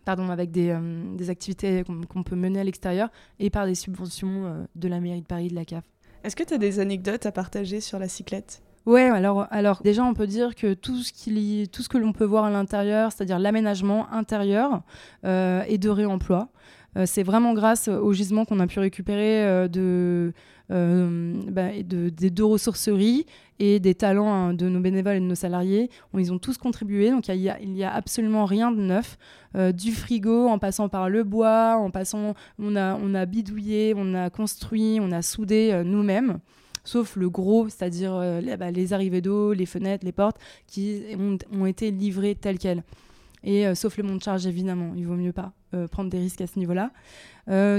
pardon, 0.05 0.29
avec 0.29 0.49
des, 0.49 1.29
activités 1.29 1.83
qu'on 2.07 2.23
peut 2.23 2.37
mener 2.37 2.61
à 2.61 2.63
l'extérieur 2.63 3.09
et 3.37 3.49
par 3.49 3.65
des 3.65 3.75
subventions 3.75 4.65
de 4.73 4.87
la 4.87 5.01
mairie 5.01 5.19
de 5.19 5.25
Paris, 5.25 5.49
de 5.49 5.55
la 5.55 5.65
CAF. 5.65 5.83
Est-ce 6.23 6.37
que 6.37 6.43
tu 6.43 6.53
as 6.53 6.57
des 6.57 6.79
anecdotes 6.79 7.25
à 7.25 7.33
partager 7.33 7.81
sur 7.81 7.99
la 7.99 8.07
cyclette? 8.07 8.63
Ouais, 8.87 9.03
alors, 9.03 9.47
alors 9.51 9.81
déjà 9.83 10.03
on 10.03 10.15
peut 10.15 10.25
dire 10.25 10.55
que 10.55 10.73
tout 10.73 10.97
ce, 10.97 11.13
qui, 11.13 11.69
tout 11.71 11.83
ce 11.83 11.89
que 11.89 11.99
l'on 11.99 12.13
peut 12.13 12.25
voir 12.25 12.45
à 12.45 12.49
l'intérieur, 12.49 13.11
c'est-à-dire 13.11 13.37
l'aménagement 13.37 14.11
intérieur, 14.11 14.81
euh, 15.23 15.61
est 15.67 15.77
de 15.77 15.89
réemploi. 15.89 16.49
Euh, 16.97 17.05
c'est 17.05 17.21
vraiment 17.21 17.53
grâce 17.53 17.87
au 17.87 18.11
gisement 18.11 18.43
qu'on 18.43 18.59
a 18.59 18.65
pu 18.65 18.79
récupérer 18.79 19.45
euh, 19.45 19.67
de, 19.67 20.33
bah, 20.69 21.69
de, 21.83 22.09
des 22.09 22.31
deux 22.31 22.43
ressourceries 22.43 23.27
et 23.59 23.79
des 23.79 23.93
talents 23.93 24.33
hein, 24.33 24.53
de 24.55 24.67
nos 24.67 24.79
bénévoles 24.79 25.17
et 25.17 25.19
de 25.19 25.25
nos 25.25 25.35
salariés. 25.35 25.91
ils 26.17 26.33
ont 26.33 26.39
tous 26.39 26.57
contribué, 26.57 27.11
donc 27.11 27.27
il 27.27 27.39
n'y 27.39 27.83
a, 27.83 27.93
absolument 27.93 28.45
rien 28.45 28.71
de 28.71 28.81
neuf. 28.81 29.17
du 29.73 29.91
frigo, 29.91 30.47
en 30.47 30.57
passant 30.57 30.89
par 30.89 31.07
le 31.07 31.23
bois, 31.23 31.75
en 31.77 31.91
passant, 31.91 32.33
on 32.57 32.75
a 32.75 33.25
bidouillé, 33.27 33.93
on 33.95 34.15
a 34.15 34.31
construit, 34.31 34.97
on 34.99 35.11
a 35.11 35.21
soudé 35.21 35.83
nous-mêmes 35.85 36.39
sauf 36.83 37.15
le 37.15 37.29
gros, 37.29 37.69
c'est-à-dire 37.69 38.13
euh, 38.13 38.41
bah, 38.57 38.71
les, 38.71 38.93
arrivées 38.93 39.21
d'eau, 39.21 39.53
les 39.53 39.65
fenêtres, 39.65 40.05
les 40.05 40.11
portes, 40.11 40.37
qui 40.67 41.03
ont, 41.51 41.65
été 41.65 41.91
livrées 41.91 42.35
telles 42.35 42.57
quelles. 42.57 42.83
Et 43.43 43.65
euh, 43.65 43.75
sauf 43.75 43.97
le 43.97 44.03
monte 44.03 44.23
charge, 44.23 44.45
évidemment, 44.45 44.93
il 44.95 45.05
vaut 45.05 45.15
mieux 45.15 45.33
pas 45.33 45.53
euh, 45.73 45.87
prendre 45.87 46.09
des 46.09 46.19
risques 46.19 46.41
à 46.41 46.47
ce 46.47 46.59
niveau-là. 46.59 46.91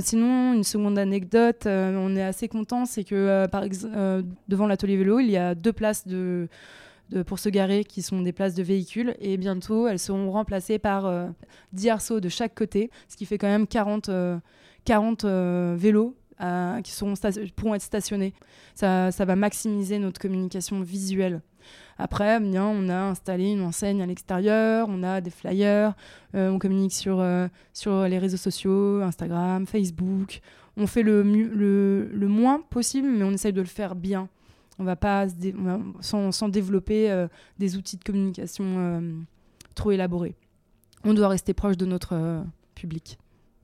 sinon, 0.00 0.54
une 0.54 0.64
seconde 0.64 0.98
anecdote, 0.98 1.66
on 1.66 2.16
est 2.16 2.22
assez 2.22 2.48
content, 2.48 2.84
c'est 2.84 3.04
que 3.04 3.46
devant 4.48 4.66
l'atelier 4.66 4.96
vélo, 4.96 5.20
il 5.20 5.30
y 5.30 5.36
a 5.36 5.54
deux 5.54 5.72
places 5.72 6.06
de, 6.06 6.48
pour 7.26 7.38
se 7.38 7.48
garer 7.48 7.84
qui 7.84 8.02
sont 8.02 8.22
des 8.22 8.32
places 8.32 8.54
de 8.54 8.62
véhicules 8.62 9.14
et 9.20 9.36
bientôt 9.36 9.86
elles 9.86 9.98
seront 9.98 10.30
remplacées 10.30 10.78
par 10.78 11.28
10 11.72 11.88
arceaux 11.88 12.20
de 12.20 12.28
chaque 12.28 12.54
côté, 12.54 12.90
ce 13.08 13.16
qui 13.16 13.24
fait 13.24 13.38
quand 13.38 13.48
même 13.48 13.66
40, 13.66 14.10
40 14.84 15.24
vélos 15.76 16.16
qui 16.82 16.92
seront 16.92 17.14
pourront 17.54 17.74
être 17.74 17.82
stationnés. 17.82 18.34
Ça, 18.74 19.10
va 19.10 19.36
maximiser 19.36 19.98
notre 19.98 20.20
communication 20.20 20.80
visuelle. 20.80 21.40
Après, 21.98 22.40
bien, 22.40 22.66
on 22.66 22.88
a 22.88 22.96
installé 22.96 23.52
une 23.52 23.62
enseigne 23.62 24.02
à 24.02 24.06
l'extérieur, 24.06 24.88
on 24.90 25.02
a 25.02 25.20
des 25.20 25.30
flyers, 25.30 25.94
euh, 26.34 26.50
on 26.50 26.58
communique 26.58 26.94
sur, 26.94 27.20
euh, 27.20 27.46
sur 27.72 28.04
les 28.08 28.18
réseaux 28.18 28.36
sociaux, 28.36 29.02
Instagram, 29.02 29.66
Facebook. 29.66 30.40
On 30.76 30.86
fait 30.86 31.02
le, 31.02 31.22
le, 31.22 32.28
moins 32.28 32.60
possible, 32.70 33.08
mais 33.08 33.24
on 33.24 33.30
essaye 33.30 33.52
de 33.52 33.60
le 33.60 33.66
faire 33.66 33.94
bien. 33.94 34.28
On 34.78 34.84
va 34.84 34.96
pas 34.96 35.26
sans, 36.00 36.32
sans, 36.32 36.48
développer 36.48 37.10
euh, 37.10 37.28
des 37.58 37.76
outils 37.76 37.98
de 37.98 38.04
communication 38.04 39.14
trop 39.74 39.90
élaborés. 39.92 40.34
On 41.04 41.14
doit 41.14 41.28
rester 41.28 41.52
proche 41.52 41.76
de 41.76 41.86
notre 41.86 42.42
public. 42.74 43.18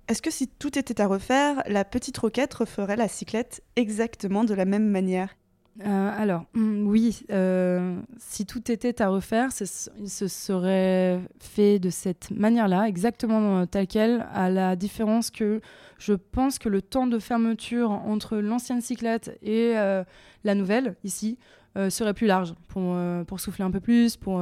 Est-ce 0.09 0.23
que 0.23 0.31
si 0.31 0.49
tout 0.49 0.79
était 0.79 1.03
à 1.03 1.07
refaire, 1.07 1.63
la 1.67 1.85
petite 1.85 2.17
roquette 2.17 2.55
referait 2.55 2.97
la 2.97 3.09
cyclette 3.09 3.63
exactement 3.77 4.43
de 4.43 4.55
la 4.55 4.65
même 4.65 4.89
manière? 4.89 5.37
Euh, 5.85 6.11
alors, 6.17 6.47
mm, 6.55 6.87
oui, 6.87 7.21
euh, 7.31 8.01
si 8.17 8.47
tout 8.47 8.73
était 8.73 9.03
à 9.03 9.09
refaire, 9.09 9.53
ce, 9.53 9.67
ce 9.67 10.27
serait 10.27 11.21
fait 11.41 11.79
de 11.79 11.91
cette 11.91 12.31
manière-là, 12.31 12.89
exactement 12.89 13.67
tel 13.67 13.87
quel, 13.87 14.27
à 14.33 14.49
la 14.49 14.77
différence 14.77 15.31
que 15.31 15.61
je 15.99 16.15
pense 16.15 16.59
que 16.59 16.71
le 16.71 16.81
temps 16.81 17.07
de 17.07 17.19
fermeture 17.19 17.91
entre 17.91 18.39
l'ancienne 18.39 18.81
cyclette 18.81 19.39
et 19.43 19.77
euh, 19.77 20.05
la 20.43 20.55
nouvelle, 20.55 20.97
ici, 21.05 21.39
serait 21.91 22.15
plus 22.15 22.27
large 22.27 22.55
pour, 22.67 23.39
souffler 23.39 23.65
un 23.65 23.71
peu 23.71 23.79
plus, 23.79 24.17
pour 24.17 24.41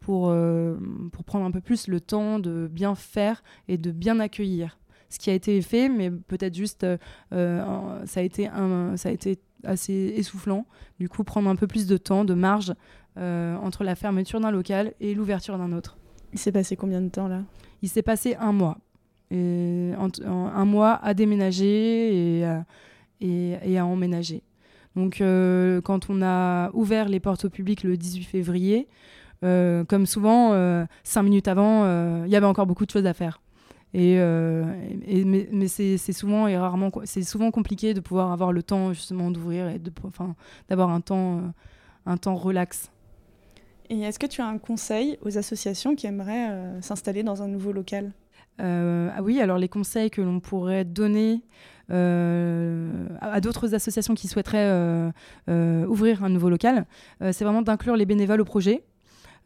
prendre 0.00 1.44
un 1.44 1.50
peu 1.52 1.60
plus 1.60 1.86
le 1.86 2.00
temps 2.00 2.40
de 2.40 2.66
bien 2.66 2.96
faire 2.96 3.44
et 3.68 3.78
de 3.78 3.92
bien 3.92 4.18
accueillir 4.18 4.76
ce 5.16 5.18
qui 5.18 5.30
a 5.30 5.34
été 5.34 5.62
fait, 5.62 5.88
mais 5.88 6.10
peut-être 6.10 6.54
juste 6.54 6.86
ça 7.30 8.20
a 8.20 8.22
été 8.22 8.48
un, 8.48 8.96
ça 8.96 9.08
a 9.08 9.12
été 9.12 9.38
assez 9.64 10.14
essoufflant. 10.16 10.66
Du 10.98 11.08
coup, 11.08 11.24
prendre 11.24 11.48
un 11.48 11.56
peu 11.56 11.66
plus 11.66 11.86
de 11.86 11.96
temps, 11.96 12.24
de 12.24 12.34
marge 12.34 12.74
euh, 13.18 13.56
entre 13.56 13.84
la 13.84 13.94
fermeture 13.94 14.40
d'un 14.40 14.50
local 14.50 14.94
et 15.00 15.14
l'ouverture 15.14 15.58
d'un 15.58 15.72
autre. 15.72 15.98
Il 16.32 16.38
s'est 16.38 16.52
passé 16.52 16.76
combien 16.76 17.00
de 17.00 17.08
temps 17.08 17.28
là? 17.28 17.42
Il 17.82 17.88
s'est 17.88 18.02
passé 18.02 18.36
un 18.38 18.52
mois. 18.52 18.78
Et 19.30 19.92
un 20.24 20.64
mois 20.64 20.94
à 21.02 21.12
déménager 21.12 22.40
et, 22.40 22.46
et, 23.20 23.78
à 23.78 23.84
emménager. 23.84 24.42
Donc, 24.94 25.20
euh, 25.20 25.80
quand 25.80 26.08
on 26.10 26.22
a 26.22 26.70
ouvert 26.74 27.08
les 27.08 27.18
portes 27.18 27.44
au 27.44 27.50
public 27.50 27.82
le 27.82 27.96
18 27.96 28.22
février, 28.22 28.86
euh, 29.42 29.84
comme 29.84 30.06
souvent, 30.06 30.52
cinq 31.02 31.22
minutes 31.24 31.48
avant, 31.48 31.84
il 32.24 32.30
y 32.30 32.36
avait 32.36 32.46
encore 32.46 32.66
beaucoup 32.66 32.86
de 32.86 32.90
choses 32.90 33.06
à 33.06 33.14
faire. 33.14 33.40
Et, 33.98 34.16
euh, 34.18 34.62
mais, 35.24 35.68
c'est 35.68 36.12
souvent 36.12 36.46
et 36.46 36.58
rarement, 36.58 36.90
c'est 37.04 37.22
souvent 37.22 37.50
compliqué 37.50 37.94
de 37.94 38.00
pouvoir 38.00 38.30
avoir 38.30 38.52
le 38.52 38.62
temps 38.62 38.92
justement 38.92 39.30
d'ouvrir 39.30 39.70
et 39.70 39.78
de, 39.78 39.90
enfin, 40.04 40.36
d'avoir 40.68 40.90
un 40.90 41.00
temps, 41.00 41.38
euh, 41.38 41.40
un 42.04 42.18
temps 42.18 42.34
relax. 42.34 42.90
Et 43.88 44.02
est-ce 44.02 44.18
que 44.18 44.26
tu 44.26 44.42
as 44.42 44.46
un 44.46 44.58
conseil 44.58 45.16
aux 45.22 45.38
associations 45.38 45.94
qui 45.94 46.06
aimeraient 46.06 46.50
euh, 46.50 46.80
s'installer 46.82 47.22
dans 47.22 47.42
un 47.42 47.48
nouveau 47.48 47.72
local? 47.72 48.12
Ah 48.58 49.22
oui, 49.22 49.40
alors 49.40 49.58
les 49.58 49.68
conseils 49.68 50.10
que 50.10 50.22
l'on 50.22 50.40
pourrait 50.40 50.84
donner 50.84 51.42
à, 51.90 53.40
d'autres 53.42 53.74
associations 53.74 54.14
qui 54.14 54.28
souhaiteraient 54.28 55.12
ouvrir 55.46 56.24
un 56.24 56.30
nouveau 56.30 56.48
local, 56.48 56.86
c'est 57.20 57.44
vraiment 57.44 57.60
d'inclure 57.60 57.96
les 57.96 58.06
bénévoles 58.06 58.40
au 58.40 58.46
projet, 58.46 58.82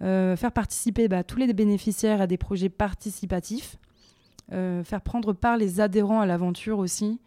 faire 0.00 0.52
participer 0.52 1.08
bah, 1.08 1.24
tous 1.24 1.38
les 1.38 1.52
bénéficiaires 1.52 2.20
à 2.20 2.28
des 2.28 2.36
projets 2.36 2.68
participatifs, 2.68 3.78
faire 4.50 5.00
prendre 5.00 5.32
part 5.32 5.56
les 5.56 5.80
adhérents 5.80 6.20
à 6.20 6.26
l'aventure 6.26 6.78
aussi, 6.78 7.20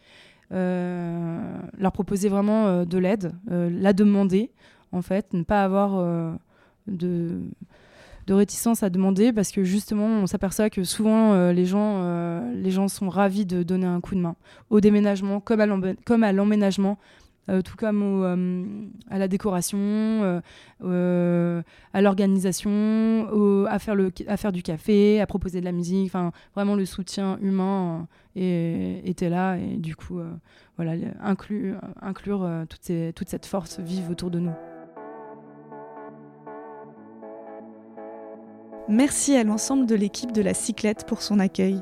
euh, 0.52 1.40
leur 1.80 1.92
proposer 1.92 2.30
vraiment 2.30 2.68
euh, 2.68 2.86
de 2.86 2.98
l'aide, 3.00 3.34
la 3.48 3.94
demander 3.94 4.52
en 4.92 5.02
fait, 5.02 5.34
ne 5.34 5.42
pas 5.42 5.64
avoir 5.64 6.38
de, 6.88 7.40
réticence 8.30 8.84
à 8.84 8.92
demander 8.92 9.34
parce 9.34 9.52
que 9.52 9.64
justement 9.64 10.06
on 10.06 10.28
s'aperçoit 10.28 10.70
que 10.70 10.84
souvent 10.84 11.50
les 11.52 11.66
gens 11.66 12.88
sont 12.88 13.10
ravis 13.10 13.48
de 13.48 13.64
donner 13.64 13.88
un 13.88 14.02
coup 14.02 14.14
de 14.14 14.20
main 14.20 14.36
au 14.70 14.82
déménagement 14.82 15.40
comme 15.40 16.24
à 16.24 16.32
l'emménagement 16.32 17.00
euh, 17.50 17.62
tout 17.62 17.76
comme 17.76 18.02
euh, 18.04 18.86
à 19.10 19.20
la 19.20 19.28
décoration, 19.28 19.78
euh, 20.82 21.62
à 21.94 22.02
l'organisation, 22.02 23.28
à, 23.68 23.80
faire 23.80 24.52
du 24.52 24.64
café, 24.64 25.20
à 25.20 25.28
proposer 25.28 25.60
de 25.60 25.66
la 25.66 25.74
musique. 25.74 26.12
Vraiment, 26.56 26.76
le 26.76 26.86
soutien 26.86 27.38
humain 27.42 28.08
était 28.36 29.30
là. 29.30 29.58
Et 29.58 29.78
du 29.78 29.96
coup, 29.96 30.20
voilà, 30.78 30.94
inclure, 31.22 31.80
inclure 32.02 32.50
toute, 32.70 32.92
toute 33.16 33.30
cette 33.30 33.46
force 33.46 33.80
vive 33.80 34.10
autour 34.10 34.32
de 34.32 34.40
nous. 34.40 34.54
Merci 38.90 39.36
à 39.36 39.44
l'ensemble 39.44 39.86
de 39.86 39.96
l'équipe 39.96 40.34
de 40.34 40.42
la 40.42 40.54
Cyclette 40.54 41.06
pour 41.08 41.22
son 41.22 41.40
accueil. 41.40 41.82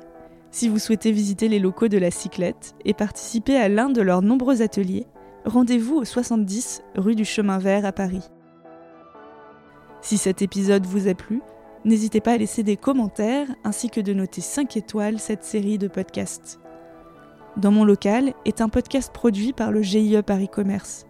Si 0.51 0.69
vous 0.69 0.79
souhaitez 0.79 1.11
visiter 1.11 1.47
les 1.47 1.59
locaux 1.59 1.87
de 1.87 1.97
la 1.97 2.11
Cyclette 2.11 2.75
et 2.85 2.93
participer 2.93 3.57
à 3.57 3.69
l'un 3.69 3.89
de 3.89 4.01
leurs 4.01 4.21
nombreux 4.21 4.61
ateliers, 4.61 5.07
rendez-vous 5.45 5.97
au 5.97 6.05
70 6.05 6.83
rue 6.95 7.15
du 7.15 7.25
Chemin 7.25 7.57
Vert 7.57 7.85
à 7.85 7.91
Paris. 7.91 8.29
Si 10.01 10.17
cet 10.17 10.41
épisode 10.41 10.85
vous 10.85 11.07
a 11.07 11.13
plu, 11.13 11.41
n'hésitez 11.85 12.21
pas 12.21 12.33
à 12.33 12.37
laisser 12.37 12.63
des 12.63 12.77
commentaires 12.77 13.47
ainsi 13.63 13.89
que 13.89 14.01
de 14.01 14.13
noter 14.13 14.41
5 14.41 14.77
étoiles 14.77 15.19
cette 15.19 15.43
série 15.43 15.77
de 15.77 15.87
podcasts. 15.87 16.59
Dans 17.57 17.71
mon 17.71 17.83
local 17.83 18.33
est 18.45 18.61
un 18.61 18.69
podcast 18.69 19.11
produit 19.13 19.53
par 19.53 19.71
le 19.71 19.81
GIE 19.81 20.21
Paris 20.25 20.49
Commerce. 20.49 21.05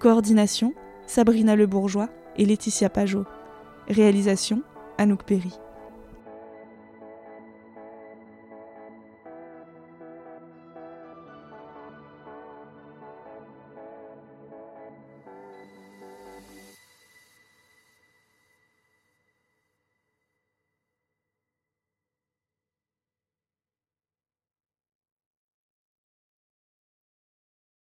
Coordination 0.00 0.74
Sabrina 1.06 1.56
Le 1.56 1.66
Bourgeois 1.66 2.08
et 2.36 2.44
Laetitia 2.44 2.90
Pajot. 2.90 3.24
Réalisation 3.88 4.62
Anouk 4.98 5.24
Perry. 5.24 5.52